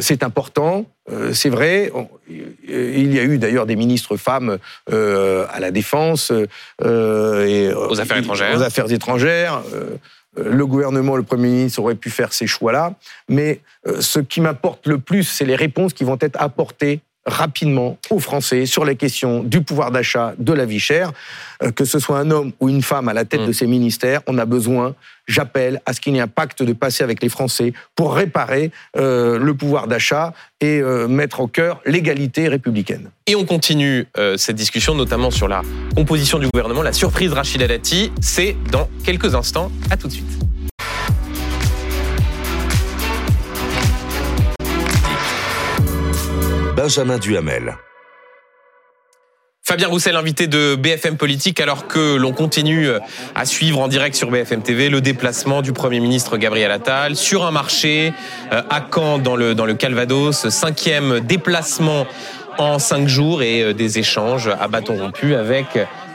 [0.00, 0.86] c'est important.
[1.10, 1.92] euh, c'est vrai.
[1.94, 2.02] Euh,
[2.68, 4.58] il y a eu d'ailleurs des ministres femmes
[4.90, 6.32] euh, à la défense
[6.82, 8.56] euh, et euh, Aux affaires étrangères.
[8.56, 9.62] Aux affaires étrangères.
[9.72, 9.96] Euh,
[10.38, 12.94] euh, le gouvernement, le Premier ministre aurait pu faire ces choix-là,
[13.28, 17.98] mais euh, ce qui m'importe le plus, c'est les réponses qui vont être apportées rapidement
[18.10, 21.12] aux Français sur les questions du pouvoir d'achat, de la vie chère.
[21.62, 23.46] Euh, que ce soit un homme ou une femme à la tête Mm.
[23.46, 24.94] de ces ministères, on a besoin,
[25.26, 28.70] j'appelle à ce qu'il y ait un pacte de passer avec les Français pour réparer
[28.96, 33.10] euh, le pouvoir d'achat et euh, mettre au cœur l'égalité républicaine.
[33.26, 35.62] Et on continue euh, cette discussion, notamment sur la
[35.94, 36.82] composition du gouvernement.
[36.82, 39.70] La surprise Rachida Dati, c'est dans quelques instants.
[39.90, 40.55] À tout de suite.
[46.76, 47.74] Benjamin Duhamel.
[49.62, 52.90] Fabien Roussel, invité de BFM Politique, alors que l'on continue
[53.34, 57.46] à suivre en direct sur BFM TV le déplacement du Premier ministre Gabriel Attal sur
[57.46, 58.12] un marché
[58.52, 62.06] euh, à Caen dans le, dans le Calvados, cinquième déplacement
[62.58, 65.66] en cinq jours et euh, des échanges à bâton rompu avec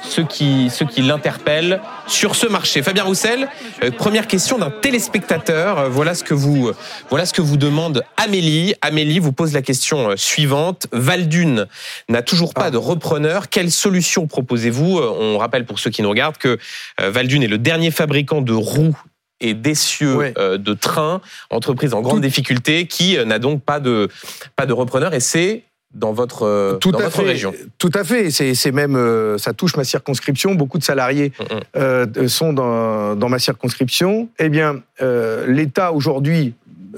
[0.04, 2.84] ceux qui l'interpellent sur ce marché.
[2.84, 3.47] Fabien Roussel,
[3.84, 5.80] euh, première question d'un téléspectateur.
[5.80, 6.76] Euh, Voilà ce que vous, euh,
[7.10, 8.74] voilà ce que vous demande Amélie.
[8.82, 10.88] Amélie vous pose la question suivante.
[10.91, 11.67] Valdune
[12.10, 13.50] n'a toujours pas de repreneur.
[13.50, 15.00] Quelle solution proposez-vous?
[15.00, 16.58] On rappelle pour ceux qui nous regardent que
[17.00, 18.97] Valdune est le dernier fabricant de roues
[19.39, 20.34] et d'essieux Ouais.
[20.38, 24.10] de trains, entreprise en grande Tout- difficulté, qui n'a donc pas de
[24.56, 25.13] pas de repreneur.
[25.13, 27.23] Et c'est dans votre euh, Tout dans à votre fait.
[27.23, 27.54] région.
[27.77, 28.32] Tout à fait.
[28.32, 30.56] C'est même, euh, ça touche ma circonscription.
[30.56, 31.60] Beaucoup de salariés Mm, mm.
[31.77, 34.30] euh, sont dans, dans ma circonscription.
[34.39, 36.54] Eh bien, euh, l'État aujourd'hui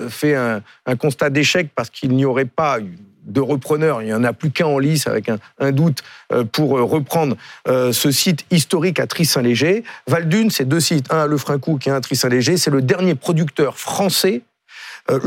[0.10, 2.77] fait un, un constat d'échec parce qu'il n'y aurait pas
[3.25, 4.01] de repreneur.
[4.01, 6.03] Il n'y en a plus qu'un en lice avec un, un doute
[6.51, 9.84] pour reprendre ce site historique à Tris-Saint-Léger.
[10.08, 12.58] Valdune, c'est deux sites, un à Lefrancouc et un à Tris-Saint-Léger.
[12.58, 14.41] C'est le dernier producteur français,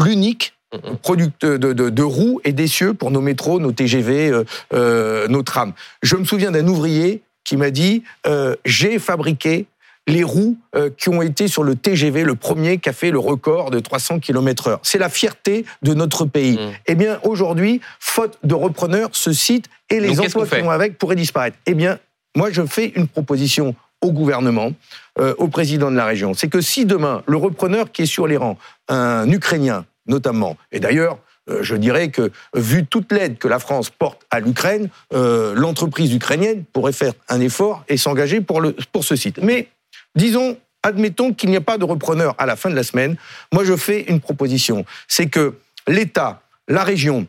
[0.05, 0.97] l'unique Mhm.
[1.01, 5.43] producteur de, de- de roues et d'essieux pour nos métros, nos TGV, euh, euh, nos
[5.45, 5.73] trams.
[6.03, 9.67] Je me souviens d'un ouvrier qui m'a dit euh, j'ai fabriqué
[10.09, 10.57] les roues
[10.99, 14.21] qui ont été sur le TGV, le premier qui a fait le record de 300
[14.21, 14.79] km heure.
[14.85, 16.55] C'est la fierté de notre pays.
[16.59, 16.71] Mm.
[16.87, 20.97] Eh bien, aujourd'hui, faute de repreneurs, ce site et les Donc, emplois qui vont avec
[20.97, 21.57] pourraient disparaître.
[21.67, 21.99] Eh bien,
[22.37, 24.71] moi, je fais une proposition au gouvernement,
[25.19, 26.35] euh, au président de la région.
[26.35, 30.81] C'est que si demain, le repreneur qui est sur les rangs, un Ukrainien notamment, et
[30.81, 35.55] d'ailleurs, euh, je dirais que, vu toute l'aide que la France porte à l'Ukraine, euh,
[35.55, 39.39] l'entreprise ukrainienne pourrait faire un effort et s'engager pour, pour ce site.
[39.43, 39.69] Mais
[40.17, 43.17] disons, admettons qu'il n'y a pas de repreneur à la fin de la semaine.
[43.53, 44.85] Moi, je fais une proposition.
[45.09, 45.55] C'est que
[45.87, 47.27] l'État, la région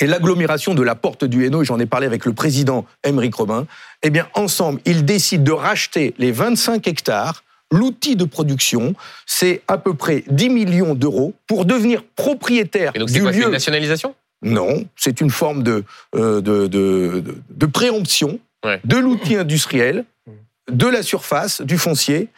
[0.00, 3.66] et l'agglomération de la Porte du Hainaut, j'en ai parlé avec le président Émeric Robin,
[4.02, 7.44] eh bien, ensemble, ils décident de racheter les 25 hectares.
[7.72, 8.94] L'outil de production,
[9.26, 13.32] c'est à peu près 10 millions d'euros pour devenir propriétaire Et donc, c'est du quoi
[13.32, 13.44] lieu.
[13.44, 14.14] une nationalisation?
[14.42, 15.84] Non, c'est une forme de,
[16.16, 18.80] euh, de, de, de- de préemption Ouais.
[18.84, 20.04] de l'outil industriel,
[20.70, 22.28] de la surface, du foncier,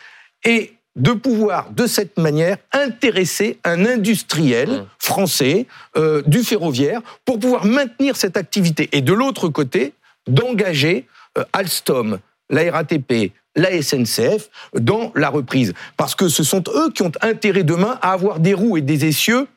[0.45, 4.87] et de pouvoir, de cette manière, intéresser un industriel Mmh.
[4.99, 5.67] français
[5.97, 8.89] euh, du ferroviaire pour pouvoir maintenir cette activité.
[8.93, 9.95] Et de l'autre côté,
[10.29, 11.07] d'engager
[11.39, 12.19] euh, Alstom,
[12.53, 15.73] la RATP, la SNCF dans la reprise.
[15.97, 19.07] Parce que ce sont eux qui ont intérêt demain à avoir des roues et des
[19.07, 19.49] essieux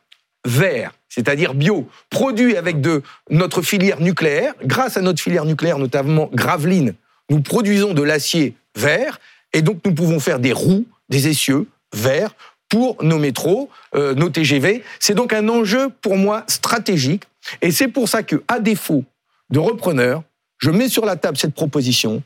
[0.46, 4.54] verts, c'est-à-dire bio, produits avec de notre filière nucléaire.
[4.64, 6.96] Grâce à notre filière nucléaire, notamment Graveline,
[7.30, 9.20] nous produisons de l'acier vert
[9.54, 12.36] et donc nous pouvons faire des roues, des essieux verts
[12.70, 14.84] pour nos métros, euh, nos TGV.
[15.00, 17.24] C'est donc un enjeu pour moi stratégique
[17.62, 19.04] et c'est pour ça que, à défaut
[19.50, 20.24] de repreneurs,
[20.58, 22.24] je mets sur la table cette proposition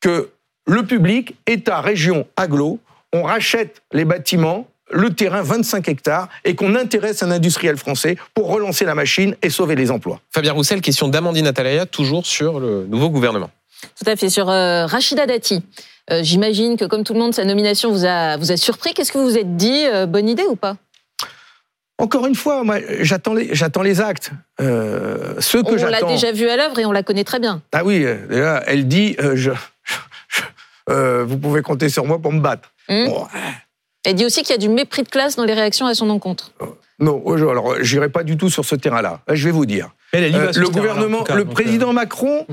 [0.00, 0.30] que
[0.66, 2.78] le public, État, région, aglo,
[3.12, 8.48] on rachète les bâtiments, le terrain, 25 hectares, et qu'on intéresse un industriel français pour
[8.48, 10.20] relancer la machine et sauver les emplois.
[10.32, 13.50] Fabien Roussel, question d'Amandine Atalaya, toujours sur le nouveau gouvernement.
[14.02, 14.28] Tout à fait.
[14.30, 15.62] Sur euh, Rachida Dati,
[16.10, 18.94] euh, j'imagine que comme tout le monde, sa nomination vous a, vous a surpris.
[18.94, 20.76] Qu'est-ce que vous vous êtes dit euh, Bonne idée ou pas?
[21.98, 24.32] Encore une fois, moi, j'attends les, j'attends les actes.
[24.60, 27.62] Euh, ceux que On l'a déjà vu à l'œuvre et on la connaît très bien.
[27.72, 29.52] Ah oui, déjà, elle dit euh, je-
[30.90, 32.72] euh, vous pouvez compter sur moi pour me battre.
[32.88, 33.06] Hum.
[33.08, 33.26] Bon,
[34.04, 36.10] Elle dit aussi qu'il y a du mépris de classe dans les réactions à son
[36.10, 36.52] encontre.
[36.98, 39.20] non, je- alors j'irai pas du tout sur ce terrain-là.
[39.32, 39.90] Je vais vous dire.
[40.12, 42.46] Elle, elle Euh, le gouvernement, cas, le euh, président Macron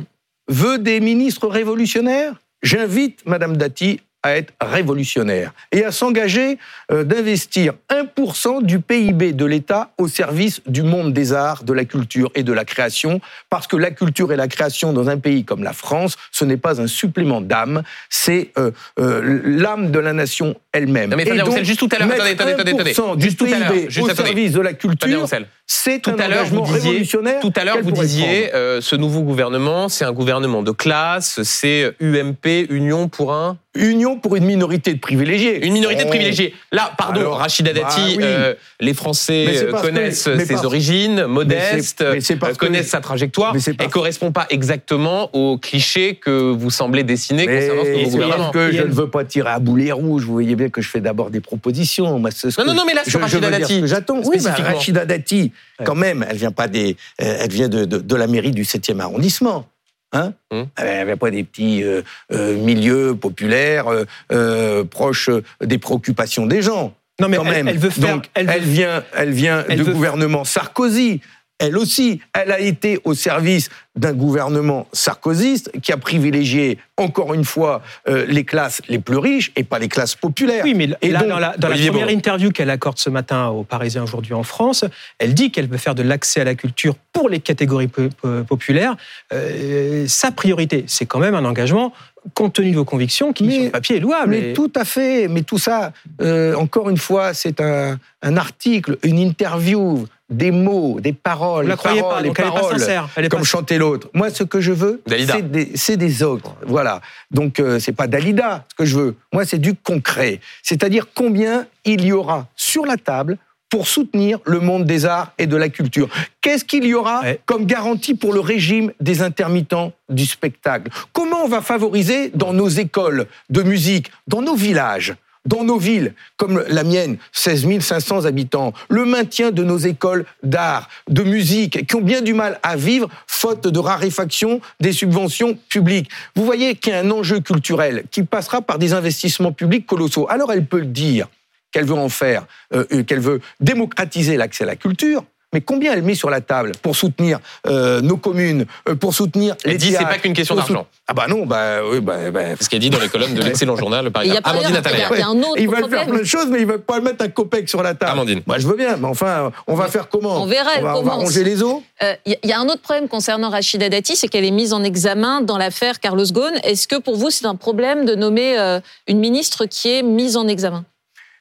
[0.48, 2.36] veut des ministres révolutionnaires.
[2.64, 6.58] J'invite Madame Dati à être révolutionnaire et à s'engager
[6.92, 11.86] euh, d'investir 1% du PIB de l'État au service du monde des arts, de la
[11.86, 15.44] culture et de la création, parce que la culture et la création dans un pays
[15.44, 20.14] comme la France, ce n'est pas un supplément d'âme, c'est euh, euh, l'âme de la
[20.14, 21.14] nation elle-même.
[21.16, 23.70] Mais Et donc, juste tout à l'heure, attendez, attendez, attendez, 1% du Juste tout à
[23.70, 24.28] PIB juste au attendez.
[24.28, 25.28] service de la culture.
[25.74, 27.40] C'est Tout un à l'heure, vous disiez, révolutionnaire.
[27.40, 31.94] tout à l'heure, vous disiez, euh, ce nouveau gouvernement, c'est un gouvernement de classe, c'est
[32.02, 35.66] UMP, Union pour un, Union pour une minorité de privilégiés.
[35.66, 36.10] une minorité de Oh.
[36.10, 36.54] privilégiés.
[36.74, 38.24] Là, pardon, Alors, Rachida Dati, bah oui.
[38.24, 42.86] euh, les Français euh, que- connaissent ses parce- origines, modestes, mais c'est parce euh, connaissent
[42.88, 47.06] que- sa trajectoire, mais c'est et parce- correspond pas exactement au cliché que vous semblez
[47.06, 48.52] dessiner Mais concernant ce nouveau gouvernement.
[48.52, 50.24] que je ne veux pas tirer à boulet rouge.
[50.26, 52.20] Vous voyez bien que je fais d'abord des propositions.
[52.20, 54.20] Moi, c'est ce Non, que- non, non, mais là, sur Rachida Dati, J'attends.
[54.26, 54.38] Oui.
[54.46, 55.54] Rachida Dati,
[55.84, 58.64] quand même, elle vient pas des, euh, elle vient de, de, de la mairie du
[58.64, 59.68] 7e arrondissement.
[60.14, 60.34] Hein?
[60.52, 60.68] Hum.
[60.78, 62.02] Elle vient pas des petits euh,
[62.34, 63.86] euh, milieux populaires
[64.32, 65.30] euh, proches
[65.64, 66.94] des préoccupations des gens.
[67.20, 67.68] Non, mais quand elle, même.
[67.68, 68.16] elle veut faire.
[68.16, 71.22] Donc, elle vient, elle vient elle du veut- gouvernement Sarkozy.
[71.62, 77.44] Elle aussi, elle a été au service d'un gouvernement sarkozyste qui a privilégié, encore une
[77.44, 80.64] fois, euh, les classes les plus riches et pas les classes populaires.
[80.64, 83.10] Oui, mais Et là, donc, dans la, dans la Olivier première interview qu'elle accorde ce
[83.10, 84.86] matin aux Parisiens aujourd'hui en France,
[85.20, 88.44] elle dit qu'elle veut faire de l'accès à la culture pour les catégories po- po-
[88.46, 88.96] populaires.
[89.34, 91.94] Euh, sa priorité, c'est quand même un engagement,
[92.34, 94.32] compte tenu de vos convictions, qui Mais- sur le papier est louable.
[94.32, 98.38] Mais Et- tout à fait, mais tout ça, euh, encore une fois, c'est un, un
[98.38, 102.46] article, une interview, des mots, des paroles, Vous la croyez paroles, pas, les donc elle
[102.46, 102.80] n'est pas paroles.
[102.80, 103.10] sincère.
[103.18, 104.10] Elle est comme pas- chantait l'autre.
[104.14, 105.34] Moi, ce que je veux, Dalida.
[105.76, 106.56] c'est des, des autres.
[106.66, 107.02] Voilà.
[107.32, 109.16] Donc, euh, c'est pas Dalida ce que je veux.
[109.34, 110.40] Moi, c'est du concret.
[110.64, 113.38] C'est-à-dire combien il y aura sur la table
[113.72, 116.10] pour soutenir le monde des arts et de la culture.
[116.42, 117.40] Qu'est-ce qu'il y aura Ouais.
[117.46, 120.92] comme garantie pour le régime des intermittents du spectacle?
[121.14, 126.14] Comment on va favoriser dans nos écoles de musique, dans nos villages dans nos villes,
[126.38, 131.96] comme la mienne, 16 500 habitants, le maintien de nos écoles d'art, de musique, qui
[131.96, 136.12] ont bien du mal à vivre, faute de raréfaction des subventions publiques?
[136.36, 140.28] Vous voyez qu'il y a un enjeu culturel qui passera par des investissements publics colossaux.
[140.30, 141.28] Alors elle peut le dire
[141.72, 145.92] qu'elle veut en faire, euh, euh, qu'elle veut démocratiser l'accès à la culture, Mais combien
[145.92, 148.66] elle met sur la table pour soutenir euh, nos communes,
[149.02, 150.88] pour soutenir les Elle dit c'est pas qu'une question d'argent.
[151.08, 153.42] Ah bah non, bah oui, bah, bah, ce qui est dit dans les colonnes de
[153.42, 154.58] l'excellent journal, par Et il y a exemple.
[154.60, 155.10] Amandine Attalaya.
[155.12, 157.02] il y a un autre ils veulent faire plein de choses, mais ils veulent pas
[157.02, 158.14] mettre un copec sur la table.
[158.14, 158.42] Amandine.
[158.48, 161.00] Moi, je veux bien, mais enfin, on va faire comment On verra, elle on va,
[161.00, 164.16] on va ronger les os Euh, Il y a un autre problème concernant Rachida Dati,
[164.16, 166.54] c'est qu'elle est mise en examen dans l'affaire Carlos Ghosn.
[166.64, 170.38] Est-ce que pour vous, c'est un problème de nommer euh, une ministre qui est mise
[170.38, 170.86] en examen?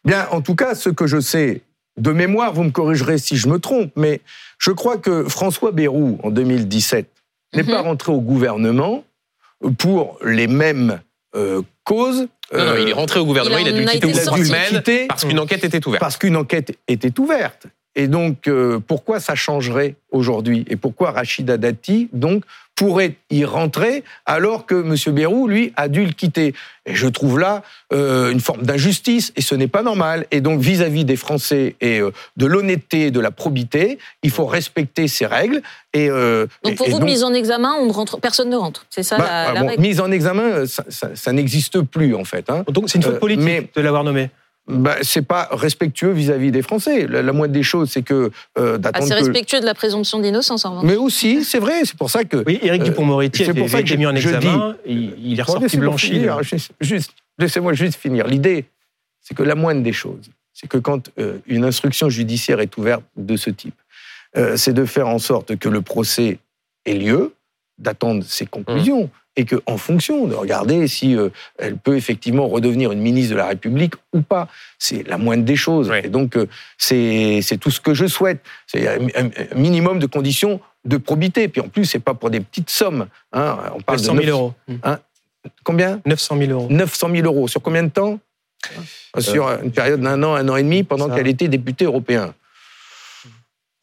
[0.05, 1.63] Bien, en tout cas, ce que je sais
[1.99, 4.21] de mémoire, vous me corrigerez si je me trompe, mais
[4.59, 7.07] je crois que François Bayrou, en 2017,
[7.55, 7.69] n'est Mhm.
[7.71, 9.05] pas rentré au gouvernement
[9.79, 11.01] pour les mêmes
[11.37, 12.27] euh, causes.
[12.53, 14.45] Non, non, il est rentré au gouvernement, il il en a dû a quitter d'une
[14.45, 15.07] semaine Quitter.
[15.07, 16.01] parce qu'une enquête était ouverte.
[16.01, 17.67] parce qu'une enquête était ouverte.
[17.95, 20.65] Et donc, euh, pourquoi ça changerait aujourd'hui?
[20.69, 22.43] Et pourquoi Rachida Dati, donc,
[22.81, 25.15] pourrait y rentrer alors que M.
[25.15, 26.55] Bayrou, lui, a dû le quitter
[26.87, 27.63] Et je trouve là
[27.93, 30.25] euh, une forme d'injustice, et ce n'est pas normal.
[30.31, 34.47] Et donc, vis-à-vis des Français et euh, de l'honnêteté et de la probité, il faut
[34.47, 35.61] respecter ces règles.
[35.93, 38.57] Et, euh, Donc pour et- et vous, mise en examen, on ne rentre, personne ne
[38.57, 38.87] rentre.
[38.89, 39.83] C'est ça bah, la, ah la bon, règle?
[39.83, 42.49] mise en examen, ça, ça- ça n'existe plus, en fait.
[42.49, 42.65] hein.
[42.69, 44.31] Donc c'est une faute Euh, politique mais- de l'avoir nommé.
[44.71, 47.07] Bah, c'est pas respectueux vis-à-vis des Français.
[47.07, 49.75] La, la moindre des choses, c'est que euh, Ah, d'attendre C'est que respectueux de la
[49.75, 50.85] présomption d'innocence, en revanche.
[50.87, 52.43] Mais aussi, c'est vrai, c'est pour ça que.
[52.47, 54.77] Oui, Éric Euh, a été, pour ça a que été mis en je examen.
[54.87, 56.11] il, il est ressorti blanchi.
[56.11, 58.27] finir, juste- juste- Laissez-moi juste finir.
[58.27, 58.67] L'idée,
[59.21, 63.03] c'est que la moindre des choses, c'est que quand euh, une instruction judiciaire est ouverte
[63.17, 63.75] de ce type,
[64.37, 66.39] euh, c'est de faire en sorte que le procès
[66.85, 67.35] ait lieu,
[67.79, 69.09] d'attendre ses conclusions.
[69.37, 73.37] Et que, en fonction de regarder si euh, elle peut effectivement redevenir une ministre de
[73.39, 75.91] la République ou pas, c'est la moindre des choses.
[76.03, 78.41] Et donc, euh, c'est tout ce que je souhaite.
[78.67, 81.47] C'est un, un- minimum de conditions de probité.
[81.49, 83.07] Puis en plus, c'est pas pour des petites sommes.
[83.33, 83.59] hein.
[83.75, 84.55] On parle 900 de 000 neuf- euros.
[85.65, 86.01] Combien?
[86.05, 86.67] 900 000 euros.
[86.69, 87.49] 900 000 euros.
[87.49, 88.19] Sur combien de temps?
[89.19, 92.35] Sur une période d'un an, un an et demi, pendant qu'elle était députée européen.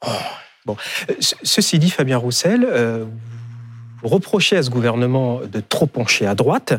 [0.06, 0.12] Euh,
[1.20, 3.06] ce- Ceci dit, Fabien Roussel, euh,
[4.02, 6.74] vous reprochez à ce gouvernement de trop pencher à droite.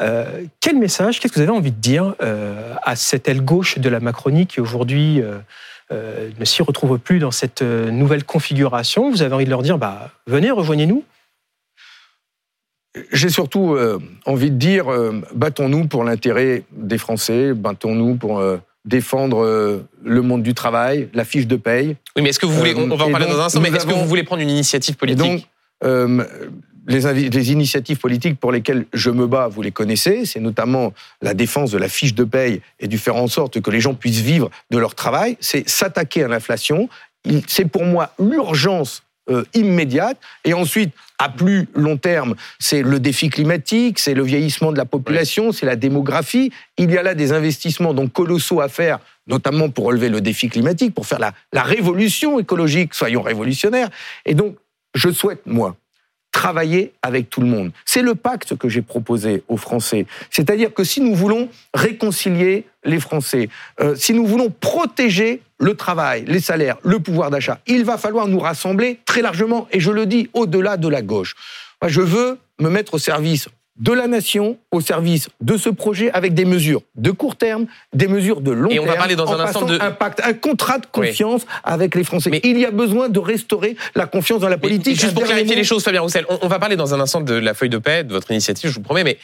[0.00, 3.78] Euh, quel message, qu'est-ce que vous avez envie de dire euh, à cette aile gauche
[3.78, 5.38] de la Macronie qui aujourd'hui euh,
[5.92, 9.10] euh, ne s'y retrouve plus dans cette nouvelle configuration?
[9.10, 11.04] Vous avez envie de leur dire, bah, venez, rejoignez-nous
[13.12, 18.58] J'ai surtout euh, envie de dire, euh, battons-nous pour l'intérêt des Français, battons-nous pour euh,
[18.84, 21.96] défendre euh, le monde du travail, la fiche de paye.
[22.16, 23.60] Oui, mais est-ce que vous voulez, Euh, on va en parler donc, dans un instant,
[23.60, 25.24] mais est-ce que vous voulez prendre une initiative politique?
[25.24, 25.42] Donc,
[25.84, 26.24] euh,
[26.86, 31.70] les, initiatives politiques pour lesquelles je me bats, vous les connaissez, c'est notamment la défense
[31.70, 34.50] de la fiche de paye et du faire en sorte que les gens puissent vivre
[34.70, 36.88] de leur travail, c'est s'attaquer à l'inflation.
[37.46, 40.16] C'est pour moi l'urgence euh, immédiate.
[40.44, 44.86] Et ensuite, à plus long terme, c'est le défi climatique, c'est le vieillissement de la
[44.86, 46.50] population, c'est la démographie.
[46.78, 50.48] Il y a là des investissements donc colossaux à faire, notamment pour relever le défi
[50.48, 52.94] climatique, pour faire la, la révolution écologique.
[52.94, 53.90] Soyons révolutionnaires.
[54.24, 54.56] Et donc,
[54.94, 55.76] je souhaite, moi,
[56.32, 57.72] travailler avec tout le monde.
[57.84, 60.06] C'est le pacte que j'ai proposé aux Français.
[60.30, 63.48] C'est-à-dire que si nous voulons réconcilier les Français,
[63.80, 68.28] euh, si nous voulons protéger le travail, les salaires, le pouvoir d'achat, il va falloir
[68.28, 71.34] nous rassembler très largement, et je le dis au-delà de la gauche.
[71.86, 73.48] Je veux me mettre au service
[73.80, 78.06] de la nation, au service de ce projet, avec des mesures de court terme, des
[78.08, 78.84] mesures de long Et terme.
[78.84, 81.08] on va parler dans un instant de- un pacte, un contrat de Oui.
[81.08, 82.28] confiance avec les Français.
[82.30, 85.00] Mais- il y a besoin de restaurer la confiance dans la Mais politique.
[85.00, 87.34] Juste pour clarifier les choses, Fabien Roussel, on, on va parler dans un instant de
[87.34, 89.16] la feuille de paix, de votre initiative, je vous promets, mais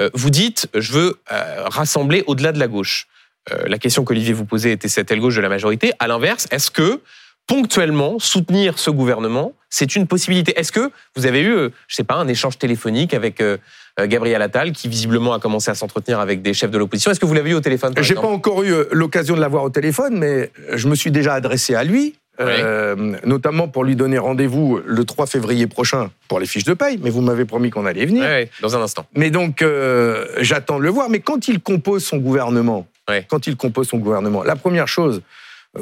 [0.00, 3.06] euh, vous dites, je veux euh, rassembler au-delà de la gauche.
[3.50, 5.92] Euh, la question qu'Olivier vous posait était cette aile gauche de la majorité.
[5.98, 7.00] À l'inverse, est-ce que
[7.46, 12.04] ponctuellement soutenir ce gouvernement, c'est une possibilité Est-ce que vous avez eu, euh, je sais
[12.04, 13.56] pas, un échange téléphonique avec euh,
[14.00, 17.10] euh, Gabriel Attal, qui visiblement a commencé à s'entretenir avec des chefs de l'opposition?
[17.10, 19.70] Est-ce que vous l'avez eu au téléphone J'ai pas encore eu l'occasion de l'avoir au
[19.70, 24.80] téléphone, mais je me suis déjà adressé à lui, euh, notamment pour lui donner rendez-vous
[24.84, 26.98] le 3 février prochain pour les fiches de paye.
[27.02, 28.22] Mais vous m'avez promis qu'on allait venir.
[28.22, 29.06] Ouais, dans un instant.
[29.14, 31.10] Mais donc, euh, j'attends de le voir.
[31.10, 32.86] Mais quand il compose son gouvernement,
[33.28, 35.22] quand il compose son gouvernement, la première chose,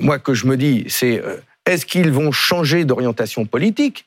[0.00, 4.06] moi, que je me dis, c'est euh, est-ce qu'ils vont changer d'orientation politique?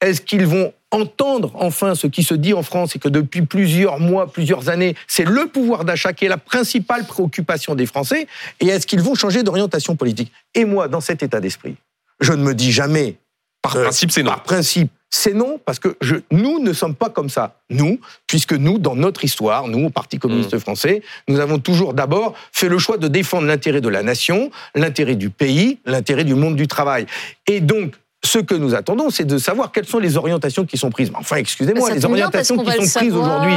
[0.00, 3.98] Est-ce qu'ils vont entendre enfin ce qui se dit en France et que depuis plusieurs
[3.98, 8.26] mois, plusieurs années, c'est le pouvoir d'achat qui est la principale préoccupation des Français?
[8.60, 10.32] Et est-ce qu'ils vont changer d'orientation politique?
[10.54, 11.76] Et moi, dans cet état d'esprit,
[12.20, 13.16] je ne me dis jamais
[13.62, 14.30] Par euh, principe, c'est non.
[14.30, 17.56] par principe, c'est non, parce que je, nous ne sommes pas comme ça.
[17.70, 20.58] Nous, puisque nous, dans notre histoire, nous, au Parti communiste Mm.
[20.60, 25.14] français, nous avons toujours d'abord fait le choix de défendre l'intérêt de la nation, l'intérêt
[25.16, 27.06] du pays, l'intérêt du monde du travail.
[27.46, 30.90] Et donc, ce que nous attendons, c'est de savoir quelles sont les orientations qui sont
[30.90, 31.10] prises.
[31.10, 33.54] Mais Enfin, excusez-moi, Ça les orientations qui le sont prises aujourd'hui,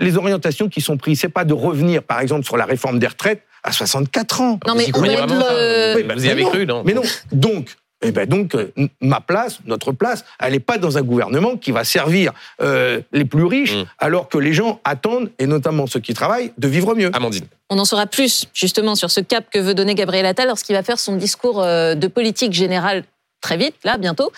[0.00, 3.08] les orientations qui sont prises, c'est pas de revenir, par exemple, sur la réforme des
[3.08, 4.58] retraites à 64 ans.
[4.66, 7.02] Non, mais le- ça Oui, Vous y avez non, cru, non Mais non.
[7.32, 11.56] Donc, Et ben donc, euh, ma place, notre place, elle n'est pas dans un gouvernement
[11.56, 13.84] qui va servir euh, les plus riches, Mm.
[13.98, 17.10] alors que les gens attendent, et notamment ceux qui travaillent, de vivre mieux.
[17.14, 17.46] Amandine.
[17.70, 20.82] On en saura plus justement sur ce cap que veut donner Gabriel Attal lorsqu'il va
[20.82, 23.04] faire son discours euh, de politique générale
[23.40, 24.30] très vite, là, bientôt.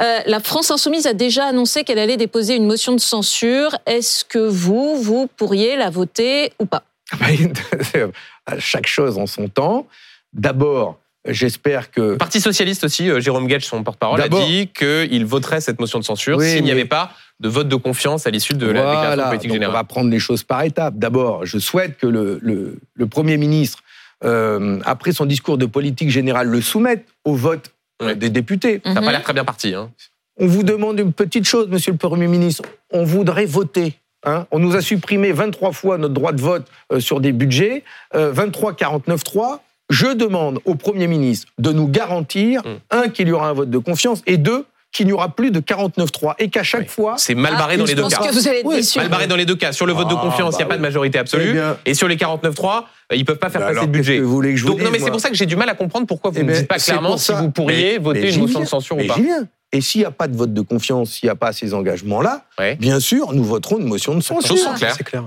[0.00, 3.76] Euh, la France insoumise a déjà annoncé qu'elle allait déposer une motion de censure.
[3.86, 6.82] Est-ce que vous, vous pourriez la voter ou pas?
[8.46, 9.86] À Chaque chose en son temps.
[10.32, 10.98] D'abord,
[11.28, 15.60] j'espère que Le Parti socialiste aussi, euh, Jérôme Gage, son porte-parole, a dit qu'il voterait
[15.60, 18.30] cette motion de censure Oui, s'il n'y mais- avait pas de vote de confiance à
[18.30, 19.74] l'issue de la déclaration politique donc on générale.
[19.74, 20.94] va prendre les choses par étapes.
[20.96, 23.80] D'abord, je souhaite que le, le- le Premier ministre,
[24.24, 27.72] euh, après son discours de politique générale, le soumette au vote
[28.02, 28.80] euh, des députés.
[28.84, 29.06] Ça n'a Mhm.
[29.06, 29.74] pas l'air très bien parti.
[29.74, 29.90] Hein.
[30.38, 32.62] On vous demande une petite chose, Monsieur le Premier ministre.
[32.90, 33.94] On voudrait voter.
[34.24, 34.46] hein.
[34.50, 38.32] On nous a supprimé 23 fois notre droit de vote euh, sur des budgets, euh,
[38.32, 39.62] 23 49 3.
[39.90, 42.68] Je demande au Premier ministre de nous garantir, Mm.
[42.90, 45.60] un, qu'il y aura un vote de confiance, et deux, qu'il n'y aura plus de
[45.60, 46.34] 49-3.
[46.38, 46.88] Et qu'à chaque Oui.
[46.88, 47.14] fois.
[47.18, 48.16] C'est mal barré Ah, dans les deux cas.
[48.16, 48.98] que vous allez être Oui, déçus.
[48.98, 49.72] Mal barré dans les deux cas.
[49.72, 51.50] Sur le vote de Ah, confiance, il n'y a bah pas de majorité absolue.
[51.50, 53.90] Eh bien- Et sur les 49.3, euh, ils peuvent pas faire Bah passer alors, le
[53.92, 54.16] budget.
[54.16, 55.56] que vous voulez que je vous Donc, non, mais c'est pour ça que j'ai du
[55.56, 57.98] mal à comprendre pourquoi vous Eh ne ben, dites pas clairement si vous pourriez Mais-
[57.98, 59.14] voter mais une motion de censure ou pas.
[59.16, 59.46] j'y viens.
[59.72, 62.44] Et s'il n'y a pas de vote de confiance, s'il n'y a pas ces engagements-là,
[62.58, 62.76] Ouais.
[62.76, 64.48] bien sûr, nous voterons une motion de censure.
[64.56, 64.94] Choses sont claires.
[64.96, 65.24] C'est clair.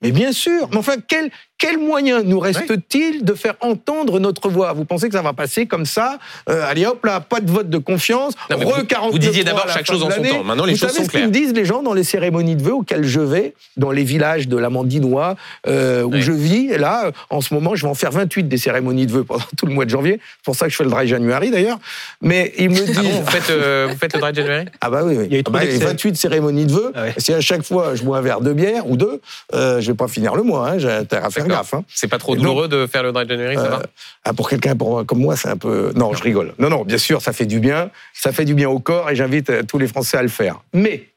[0.00, 0.68] Mais bien sûr.
[0.70, 4.72] Mais enfin, quel, quel moyen nous reste-t-il de faire entendre notre voix?
[4.72, 6.18] Vous pensez que ça va passer comme ça
[6.50, 8.34] Euh, Allez hop là, pas de vote de confiance.
[8.50, 10.44] Non, re vous- 49 vous disiez d'abord la chaque chose en son temps.
[10.44, 12.56] Maintenant, les Vous choses savez sont ce qu'ils me disent les gens dans les cérémonies
[12.56, 15.36] de vœux auxquelles je vais, dans les villages de l'Amandinois
[15.66, 16.22] euh, où Oui.
[16.22, 16.70] je vis.
[16.70, 19.44] Et là, en ce moment, je vais en faire 28 des cérémonies de vœux pendant
[19.56, 20.20] tout le mois de janvier.
[20.38, 21.78] C'est pour ça que je fais le dry January d'ailleurs.
[22.20, 24.64] Mais ils me disent Ah bon, vous faites, euh, vous faites le dry January?
[24.80, 25.24] Ah bah oui, oui.
[25.28, 25.84] Il y a eu Ah bah, les d'excès.
[25.86, 26.92] 28 cérémonies de vœux.
[26.94, 27.14] Ah ouais.
[27.18, 29.20] Si à chaque fois je bois un verre de bière ou deux,
[29.54, 30.68] euh, je vais pas finir le mois.
[30.68, 31.84] Hein, J'ai intérêt à faire Hein.
[31.88, 33.82] C'est pas trop donc- douloureux de faire le dry January, ça Euh, va
[34.24, 35.92] ah, pour quelqu'un comme moi, c'est un peu.
[35.94, 36.54] Non, je rigole.
[36.58, 37.90] Non, non, bien sûr, ça fait du bien.
[38.12, 40.60] Ça fait du bien au corps et j'invite euh, tous les Français à le faire.
[40.72, 41.08] Mais,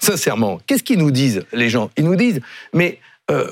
[0.00, 1.90] sincèrement, qu'est-ce qu'ils nous disent, les gens?
[1.96, 2.40] Ils nous disent,
[2.72, 2.98] mais.
[3.30, 3.50] euh,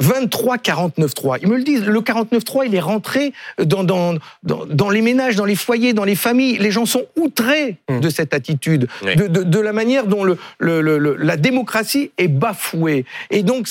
[0.00, 1.38] 23 49 3.
[1.40, 1.84] Ils me le disent.
[1.84, 4.14] Le 49 3, il est rentré dans, dans,
[4.44, 6.56] dans, dans les ménages, dans les foyers, dans les familles.
[6.58, 7.98] Les gens sont outrés Mm.
[7.98, 9.16] de cette attitude, Oui.
[9.16, 13.06] de, de, de la manière dont le, le, le- le- la démocratie est bafouée.
[13.30, 13.66] Et donc,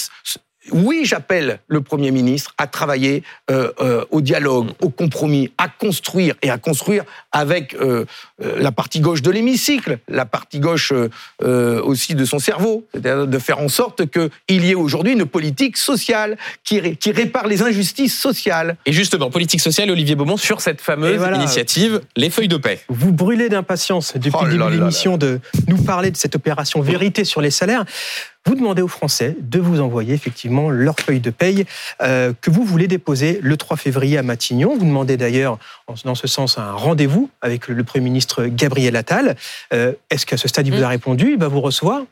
[0.71, 6.35] oui, j'appelle le Premier ministre à travailler euh, euh, au dialogue, au compromis, à construire
[6.41, 8.05] et à construire avec euh,
[8.43, 11.09] euh, la partie gauche de l'hémicycle, la partie gauche euh,
[11.43, 15.25] euh, aussi de son cerveau, c'est-à-dire de faire en sorte qu'il y ait aujourd'hui une
[15.25, 18.77] politique sociale qui, ré- qui répare les injustices sociales.
[18.85, 21.37] Et justement, politique sociale, Olivier Beaumont, sur cette fameuse voilà.
[21.37, 22.79] initiative, les feuilles de paix.
[22.89, 26.81] Vous brûlez d'impatience depuis Oh le début de l'émission de nous parler de cette opération
[26.81, 27.85] vérité sur les salaires.
[28.47, 31.65] Vous demandez aux Français de vous envoyer effectivement leur feuille de paye
[32.01, 34.77] euh, que vous voulez déposer le 3 février à Matignon.
[34.77, 35.59] Vous demandez d'ailleurs,
[36.05, 39.35] dans ce sens, un rendez-vous avec le, Premier ministre Gabriel Attal.
[39.73, 41.33] Euh, Est-ce qu'à ce stade, il vous a répondu?
[41.33, 42.03] Il va vous recevoir?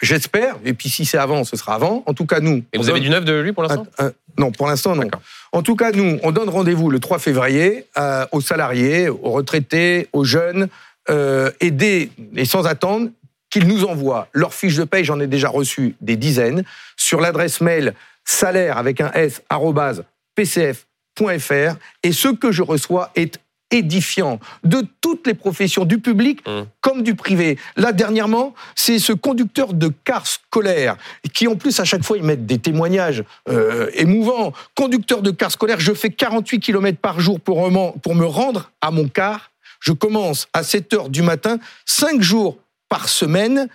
[0.00, 2.02] J'espère, et puis si c'est avant, ce sera avant.
[2.06, 2.62] En tout cas, nous.
[2.72, 3.86] Et vous avez donne- du neuf de lui pour l'instant?
[4.00, 5.02] Euh, euh, non, pour l'instant, non.
[5.02, 5.20] D'accord.
[5.52, 10.08] En tout cas, nous, on donne rendez-vous le 3 février euh, aux salariés, aux retraités,
[10.14, 10.68] aux jeunes,
[11.10, 13.08] euh, dès- et sans attendre
[13.56, 15.02] qu'ils nous envoient leurs fiches de paye.
[15.02, 16.62] J'en ai déjà reçu des dizaines
[16.98, 20.04] sur l'adresse mail salaire avec un s arrobase
[20.34, 21.78] pcf.fr.
[22.02, 23.40] Et ce que je reçois est
[23.70, 26.64] édifiant de toutes les professions, du public Mmh.
[26.82, 27.58] comme du privé.
[27.76, 30.98] Là, dernièrement, c'est ce conducteur de car scolaire
[31.32, 34.52] qui, en plus, à chaque fois, ils mettent des témoignages euh, émouvants.
[34.74, 39.08] Conducteur de car scolaire, je fais 48 km par jour pour, me rendre à mon
[39.08, 39.50] car.
[39.80, 42.58] Je commence à 7 heures du matin, 5 jours
[42.88, 43.68] par semaine.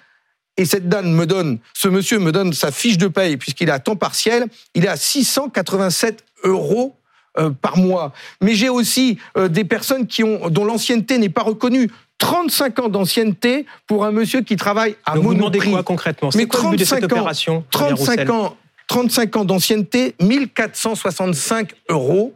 [0.58, 3.72] Et cette dame me donne, ce monsieur me donne sa fiche de paye, puisqu'il est
[3.72, 6.96] à temps partiel, il est à 687 euros
[7.40, 8.12] euh, par mois.
[8.42, 11.90] Mais j'ai aussi euh, des personnes qui ont, dont l'ancienneté n'est pas reconnue.
[12.18, 15.72] 35 ans d'ancienneté pour un monsieur qui travaille à Donc vous demandez Monoprix.
[15.72, 16.30] quoi concrètement?
[16.36, 18.58] Mais quoi le but de cette 35 ans, opération Fabien 35 Roussel ans,
[18.88, 22.34] 35 ans d'ancienneté, 1465 euros,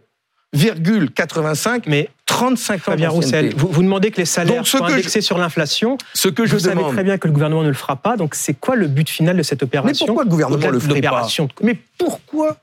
[0.56, 4.88] virgule 85, Mais 35 ans Fabien Roussel, vous, vous demandez que les salaires Donc, soient
[4.88, 5.98] je- indexés sur l'inflation.
[6.14, 8.18] Ce que je Vous savez très bien que le gouvernement ne le fera pas.
[8.18, 10.80] Donc c'est quoi le but final de cette Mais opération pourquoi le gouvernement Au-delà le
[10.80, 11.28] ferait pas
[11.62, 12.58] Mais pourquoi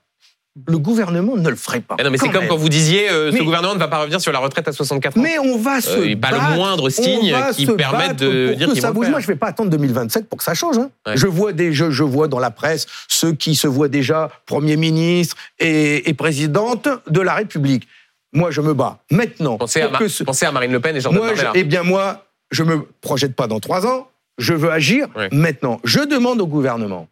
[0.66, 3.38] le gouvernement ne le ferait pas non, mais c'est comme quand vous disiez euh, ce
[3.38, 5.22] Mais- gouvernement ne va pas revenir sur la retraite à 64 ans.
[5.22, 8.48] Mais on va se Euh, et pas le battre, moindre signe qui permette battre de
[8.48, 9.08] pour dire que ça bouge.
[9.08, 10.76] Moi, je vais pas attendre 2027 pour que ça change.
[10.76, 10.90] hein.
[11.06, 11.16] Ouais.
[11.16, 14.76] Je vois des, je, je vois dans la presse ceux qui se voient déjà Premier
[14.76, 17.88] ministre et, et présidente de la République.
[18.34, 19.56] Moi, je me bats maintenant.
[19.56, 22.62] Pensez à, ce- pensez Marine Le Pen et Jordan moi, je, eh bien, moi, je
[22.62, 24.08] me projette pas dans trois ans.
[24.36, 25.30] Je veux agir Ouais.
[25.32, 25.80] maintenant.
[25.84, 27.08] Je demande au gouvernement,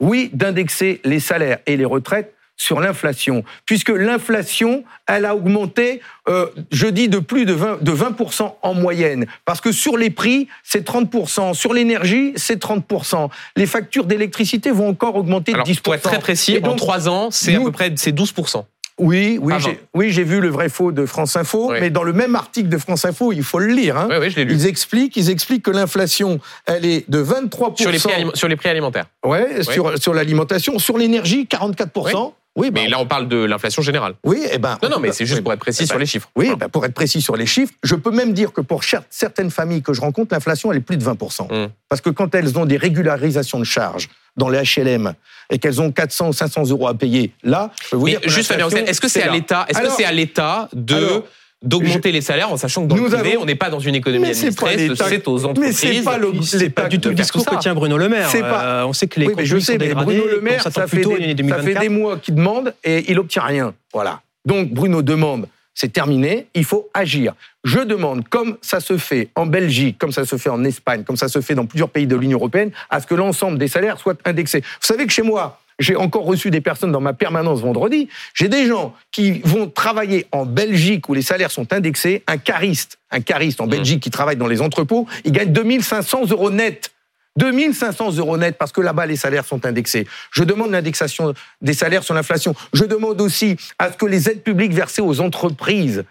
[0.00, 6.46] oui, d'indexer les salaires et les retraites sur l'inflation, puisque l'inflation, elle a augmenté, euh,
[6.70, 10.48] je dis, de plus de 20, de 20% en moyenne, parce que sur les prix,
[10.62, 13.28] c'est 30%, sur l'énergie, c'est 30%.
[13.56, 15.80] Les factures d'électricité vont encore augmenter de Alors, 10%.
[15.82, 18.64] pour être très précis, en donc, trois ans, c'est à peu près c'est 12%.
[18.96, 19.76] Oui, oui, j'ai, 20.
[19.94, 21.78] oui, j'ai vu le vrai faux de France Info, Oui.
[21.80, 23.96] mais dans le même article de France Info, il faut le lire.
[23.96, 24.54] Hein, Oui, oui, je l'ai lu.
[24.54, 27.76] Ils expliquent, ils expliquent que l'inflation, elle est de 23%.
[27.76, 29.06] Sur les, prix sur les prix alimentaires.
[29.24, 32.34] Ouais, sur, sur l'alimentation, sur l'énergie, 44%.
[32.56, 34.14] Oui, bah, Mais là, on parle de l'inflation générale.
[34.24, 34.78] oui, eh ben.
[34.82, 36.30] Non, non, mais c'est juste oui, pour être précis eh sur ben, les chiffres.
[36.36, 39.50] Oui, ben, pour être précis sur les chiffres, je peux même dire que pour certaines
[39.50, 41.52] familles que je rencontre, l'inflation, elle est plus de 20%.
[41.52, 41.70] Mm.
[41.88, 45.14] Parce que quand elles ont des régularisations de charges dans les HLM
[45.50, 48.20] et qu'elles ont 400 ou 500 euros à payer, là, je peux vous Mais dire
[48.26, 50.94] juste, Fabien l'inflation, Roussel, est-ce que c'est à l'État Est-ce que c'est à l'État de
[50.94, 51.22] Alors,
[51.64, 53.80] d'augmenter les salaires en sachant que dans Nous le privé, avons- on n'est pas dans
[53.80, 54.76] une économie Mais pas administrée,
[55.08, 55.76] c'est aux mais entreprises.
[55.78, 58.28] c'est pas le- C'est l'État pas du tout le discours que tient Bruno Le Maire.
[58.30, 60.24] C'est pas- Euh, on sait que les Oui, mais je sais, sont mais dégradés, Bruno
[60.30, 61.64] Le Maire, ça fait, des, ça 2024.
[61.64, 63.74] fait des mois qu'il demande et il obtient rien.
[63.92, 64.20] Voilà.
[64.46, 67.34] Donc Bruno demande, c'est terminé, il faut agir.
[67.64, 71.16] Je demande, comme ça se fait en Belgique, comme ça se fait en Espagne, comme
[71.16, 73.98] ça se fait dans plusieurs pays de l'Union européenne, à ce que l'ensemble des salaires
[73.98, 74.60] soient indexés.
[74.60, 78.08] Vous savez que chez moi, j'ai encore reçu des personnes dans ma permanence vendredi.
[78.34, 82.22] J'ai des gens qui vont travailler en Belgique où les salaires sont indexés.
[82.26, 86.50] Un cariste, un cariste en Belgique qui travaille dans les entrepôts, il gagne 2500 euros
[86.50, 86.90] net.
[87.36, 90.06] 2500 euros net parce que là-bas les salaires sont indexés.
[90.30, 92.54] Je demande l'indexation des salaires sur l'inflation.
[92.72, 96.04] Je demande aussi à ce que les aides publiques versées aux entreprises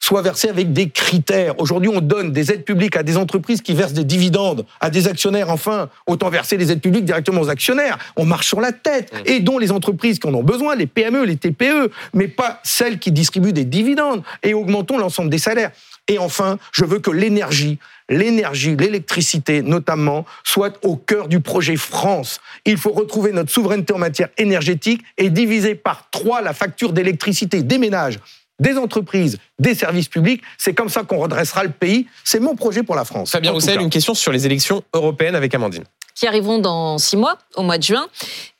[0.00, 1.60] soient versées avec des critères.
[1.60, 5.06] Aujourd'hui, on donne des aides publiques à des entreprises qui versent des dividendes à des
[5.06, 5.50] actionnaires.
[5.50, 7.98] Enfin, autant verser les aides publiques directement aux actionnaires.
[8.16, 9.12] On marche sur la tête.
[9.26, 12.98] Et dont les entreprises qui en ont besoin, les PME, les TPE, mais pas celles
[12.98, 14.22] qui distribuent des dividendes.
[14.42, 15.70] Et augmentons l'ensemble des salaires.
[16.08, 17.78] Et enfin, je veux que l'énergie,
[18.08, 22.40] l'énergie, l'électricité notamment, soit au cœur du projet France.
[22.64, 27.62] Il faut retrouver notre souveraineté en matière énergétique et diviser par trois la facture d'électricité
[27.62, 28.18] des ménages,
[28.58, 30.42] des entreprises, des services publics.
[30.58, 32.06] C'est comme ça qu'on redressera le pays.
[32.24, 33.30] C'est mon projet pour la France.
[33.30, 35.84] Fabien Roussel, une question sur les élections européennes avec Amandine.
[36.16, 38.06] qui arriveront dans six mois, au mois de juin.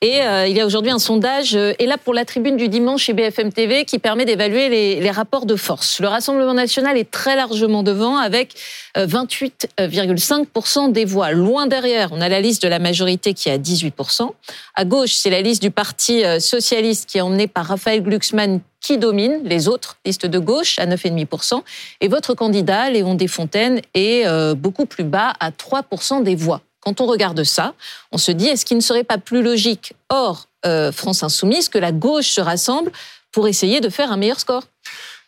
[0.00, 2.68] Et euh, il y a aujourd'hui un sondage, euh, et là pour la tribune du
[2.68, 6.00] dimanche chez BFM TV, qui permet d'évaluer les, les rapports de force.
[6.00, 8.54] Le Rassemblement national est très largement devant, avec
[8.96, 11.32] euh, 28,5% des voix.
[11.32, 14.30] Loin derrière, on a la liste de la majorité qui est à 18%.
[14.74, 18.60] À gauche, c'est la liste du Parti euh, socialiste qui est emmenée par Raphaël Glucksmann
[18.80, 21.62] qui domine les autres listes de gauche à 9,5%.
[22.00, 26.60] Et votre candidat, Léon Desfontaines, est euh, beaucoup plus bas à 3% des voix.
[26.80, 27.74] Quand on regarde ça,
[28.12, 31.78] on se dit, est-ce qu'il ne serait pas plus logique, hors euh, France Insoumise, que
[31.78, 32.90] la gauche se rassemble
[33.32, 34.64] pour essayer de faire un meilleur score?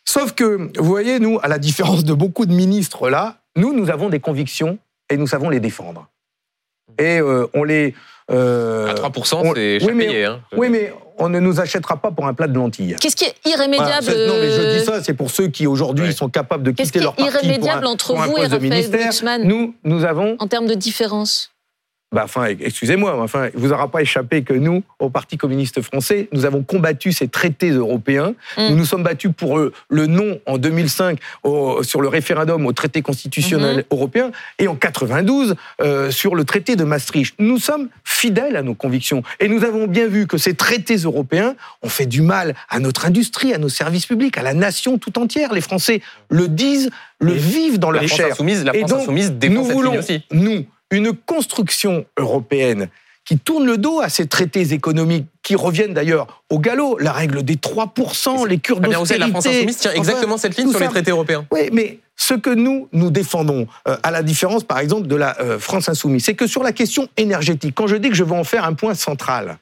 [0.04, 3.90] Sauf que, vous voyez, nous, à la différence de beaucoup de ministres là, nous, nous
[3.90, 4.78] avons des convictions
[5.10, 6.08] et nous savons les défendre.
[6.98, 7.94] Et euh, on les.
[8.32, 10.24] Euh, À 3%, on- c'est oui, mais- payé.
[10.24, 10.40] hein.
[10.56, 12.96] Oui, mais on ne nous achètera pas pour un plat de lentilles.
[13.00, 15.48] Qu'est-ce qui est Voilà, irrémédiable c'est- non, mais je euh, dis ça, c'est pour ceux
[15.48, 16.12] qui aujourd'hui Ouais.
[16.12, 18.26] sont capables de Qu'est-ce quitter qui est leur parti pour un, irrémédiable entre pour un
[18.26, 21.51] vous et Raphaël Nous, nous avons en termes de différence
[22.12, 25.80] bah, enfin, excusez-moi, mais enfin, il vous aura pas échappé que nous, au Parti communiste
[25.82, 28.34] français, nous avons combattu ces traités européens.
[28.58, 28.68] Mm.
[28.68, 32.72] Nous nous sommes battus pour euh, le non en 2005 au- sur le référendum au
[32.72, 33.82] traité constitutionnel Mhm.
[33.90, 37.34] européen et en 92 euh, sur le traité de Maastricht.
[37.38, 41.54] Nous sommes fidèles à nos convictions et nous avons bien vu que ces traités européens
[41.82, 45.18] ont fait du mal à notre industrie, à nos services publics, à la nation tout
[45.18, 45.52] entière.
[45.52, 46.90] Les Français le disent,
[47.20, 48.32] le Et vivent dans La leur France chair.
[48.32, 50.22] insoumise, la Et France donc, insoumise défend nous cette voulons, ligne aussi.
[50.32, 52.88] nous, une construction européenne
[53.24, 57.43] qui tourne le dos à ces traités économiques qui reviennent d'ailleurs au galop, la règle
[57.45, 59.49] des 3%, les cures Roussel, la France d'austérité.
[59.59, 61.47] insoumise tient Enfin, exactement cette ligne sur les traités européens.
[61.53, 65.40] Oui, mais ce que nous, nous défendons, euh, à la différence, par exemple, de la
[65.40, 68.34] euh, France insoumise, c'est que sur la question énergétique, quand je dis que je veux
[68.34, 69.59] en faire un point central,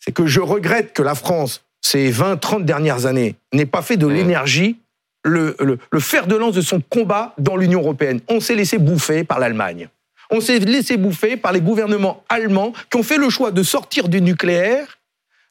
[0.00, 3.96] c'est que je regrette que la France, ces 20, 30 dernières années, n'ait pas fait
[3.98, 4.12] de Mmh.
[4.14, 4.78] l'énergie
[5.22, 8.20] le, le- le fer de lance de son combat dans l'Union européenne.
[8.28, 9.88] On s'est laissé bouffer par l'Allemagne.
[10.30, 14.08] On s'est laissé bouffer par les gouvernements allemands qui ont fait le choix de sortir
[14.08, 14.98] du nucléaire,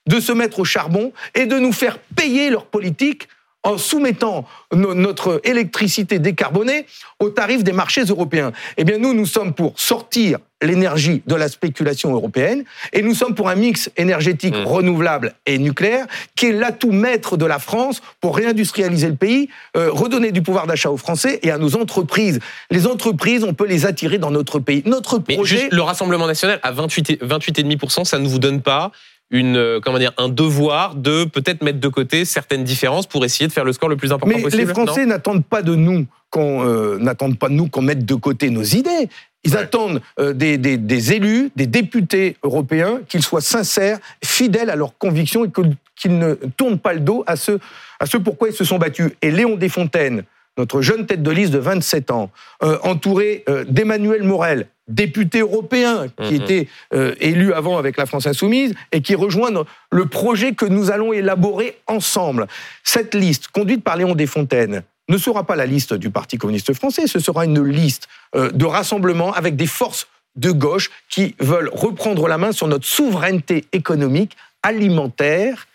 [0.07, 3.27] de se mettre au charbon et de nous faire payer leur politique
[3.67, 6.85] en soumettant no- notre électricité décarbonée
[7.19, 8.51] aux tarifs des marchés européens.
[8.77, 13.35] Eh bien, nous, nous sommes pour sortir l'énergie de la spéculation européenne et nous sommes
[13.35, 14.63] pour un mix énergétique Mm.
[14.65, 19.91] renouvelable et nucléaire qui est l'atout maître de la France pour réindustrialiser le pays, euh,
[19.91, 22.39] redonner du pouvoir d'achat aux Français et à nos entreprises.
[22.71, 24.81] Les entreprises, on peut les attirer dans notre pays.
[24.87, 25.57] Notre Mais projet...
[25.57, 28.91] juste le Rassemblement national à 28 et- 28,5%, ça ne vous donne pas
[29.29, 33.47] une euh, comment dire un devoir de peut-être mettre de côté certaines différences pour essayer
[33.47, 36.05] de faire le score le plus important Mais possible les Français n'attendent pas de nous
[36.29, 39.09] qu'on euh, n'attendent pas de nous qu'on mette de côté nos idées.
[39.43, 44.75] Ils attendent euh, des, des- des élus, des députés européens, qu'ils soient sincères, fidèles à
[44.75, 45.49] leurs convictions et
[45.95, 47.53] qu'ils ne tournent pas le dos à ce,
[47.99, 49.11] à ce pourquoi ils se sont battus.
[49.21, 50.23] Et Léon Desfontaines,
[50.57, 52.31] notre jeune tête de liste de 27 ans,
[52.63, 56.41] euh, entouré euh, d'Emmanuel Morel, député européen qui Mhm.
[56.41, 59.51] était euh, élu avant avec la France insoumise et qui rejoint
[59.91, 62.47] le projet que nous allons élaborer ensemble.
[62.83, 67.07] Cette liste, conduite par Léon Desfontaines, ne sera pas la liste du Parti communiste français,
[67.07, 72.27] ce sera une liste euh, de rassemblement avec des forces de gauche qui veulent reprendre
[72.27, 75.67] la main sur notre souveraineté économique, alimentaire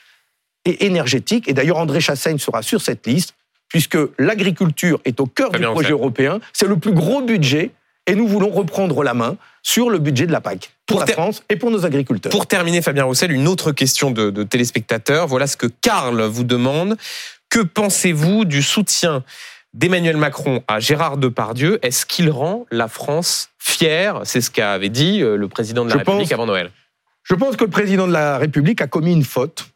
[0.65, 1.49] et énergétique.
[1.49, 3.35] Et d'ailleurs, André Chassaigne sera sur cette liste,
[3.73, 6.39] puisque l'agriculture est au cœur du projet européen.
[6.53, 7.71] C'est le plus gros budget,
[8.07, 11.13] et nous voulons reprendre la main sur le budget de la PAC, pour, Pour la
[11.13, 12.31] France et pour nos agriculteurs.
[12.33, 15.27] Pour terminer, Fabien Roussel, une autre question de, de téléspectateur.
[15.27, 16.97] Voilà ce que Karl vous demande.
[17.49, 19.23] Que pensez-vous du soutien
[19.73, 21.79] d'Emmanuel Macron à Gérard Depardieu?
[21.83, 24.23] Est-ce qu'il rend la France fière?
[24.25, 26.71] C'est ce qu'avait dit euh, le président de la Je République pense- avant Noël.
[27.23, 29.67] Je pense que le président de la République a commis une faute,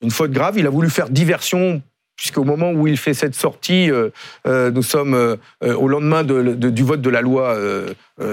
[0.00, 0.58] une faute grave.
[0.58, 1.82] Il a voulu faire diversion,
[2.16, 4.10] puisqu'au moment où il fait cette sortie, euh,
[4.46, 7.56] euh, nous sommes euh, au lendemain de- de- du vote de la loi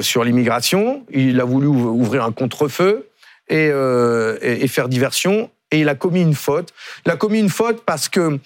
[0.01, 1.05] sur l'immigration.
[1.11, 3.07] Il a voulu ouv- ouvrir un contre-feu
[3.49, 5.49] et, et- et faire diversion.
[5.73, 6.73] Et il a commis une faute.
[7.05, 8.37] Il a commis une faute parce que,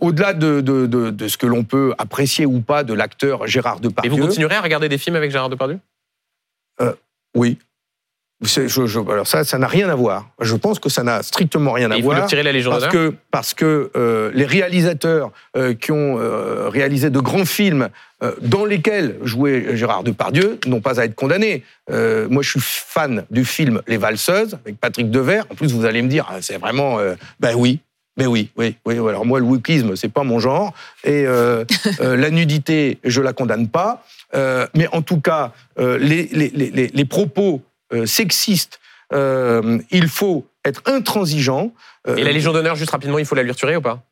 [0.00, 4.10] au-delà de, de- ce que l'on peut apprécier ou pas de l'acteur Gérard Et Depardieu,
[4.12, 5.78] vous continuerez à regarder des films avec Gérard Depardieu?
[7.36, 7.58] Oui.
[8.42, 10.28] C'est- je- je- alors ça, ça n'a rien à voir.
[10.40, 12.22] Je pense que ça n'a strictement rien à Et vous lui voir.
[12.24, 17.10] retirez la Légion Parce que, parce que euh, les réalisateurs euh, qui ont euh, réalisé
[17.10, 17.88] de grands films
[18.40, 21.62] dans lesquels jouait Gérard Depardieu n'ont pas à être condamnés.
[21.90, 25.44] Moi, je suis fan du film Les Valseuses avec Patrick Devers.
[25.50, 26.98] En plus, vous allez me dire, ah, c'est vraiment,
[27.40, 27.80] ben oui.
[28.16, 28.94] Ben oui, oui, oui.
[28.96, 30.72] Alors moi, le wokisme, c'est pas mon genre,
[31.02, 31.64] et euh,
[32.00, 34.02] euh, la nudité, je la condamne pas.
[34.34, 37.60] Euh, mais en tout cas, les, les, les, les propos
[37.92, 38.80] euh, sexistes,
[39.12, 41.72] euh, il faut être intransigeant.
[42.08, 44.02] Euh, Et la Légion d'honneur, juste rapidement, il faut la lui retirer ou pas?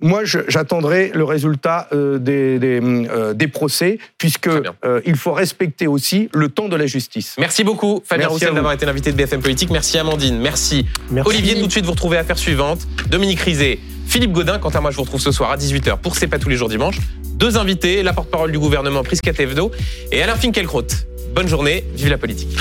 [0.00, 5.88] Moi, j'attendrai le résultat euh, des, des, euh, des procès, puisque euh, il faut respecter
[5.88, 7.34] aussi le temps de la justice.
[7.36, 9.70] Merci beaucoup, Fabien Roussel, d'avoir été l'invité de BFM Politique.
[9.70, 10.38] Merci Amandine.
[10.38, 11.28] Merci Merci.
[11.28, 12.86] Olivier, tout de suite, vous retrouvez Affaire suivante.
[13.10, 14.60] Dominique Rizet, Philippe Godin.
[14.60, 16.56] Quant à moi, je vous retrouve ce soir à 18h pour C'est pas tous les
[16.56, 16.98] jours dimanche.
[17.34, 19.72] Deux invités, la porte-parole du gouvernement Prisca Thévenot
[20.12, 20.86] et Alain Finkielkraut.
[21.34, 22.56] Bonne journée, vive la politique.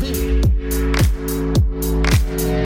[0.00, 0.23] Leave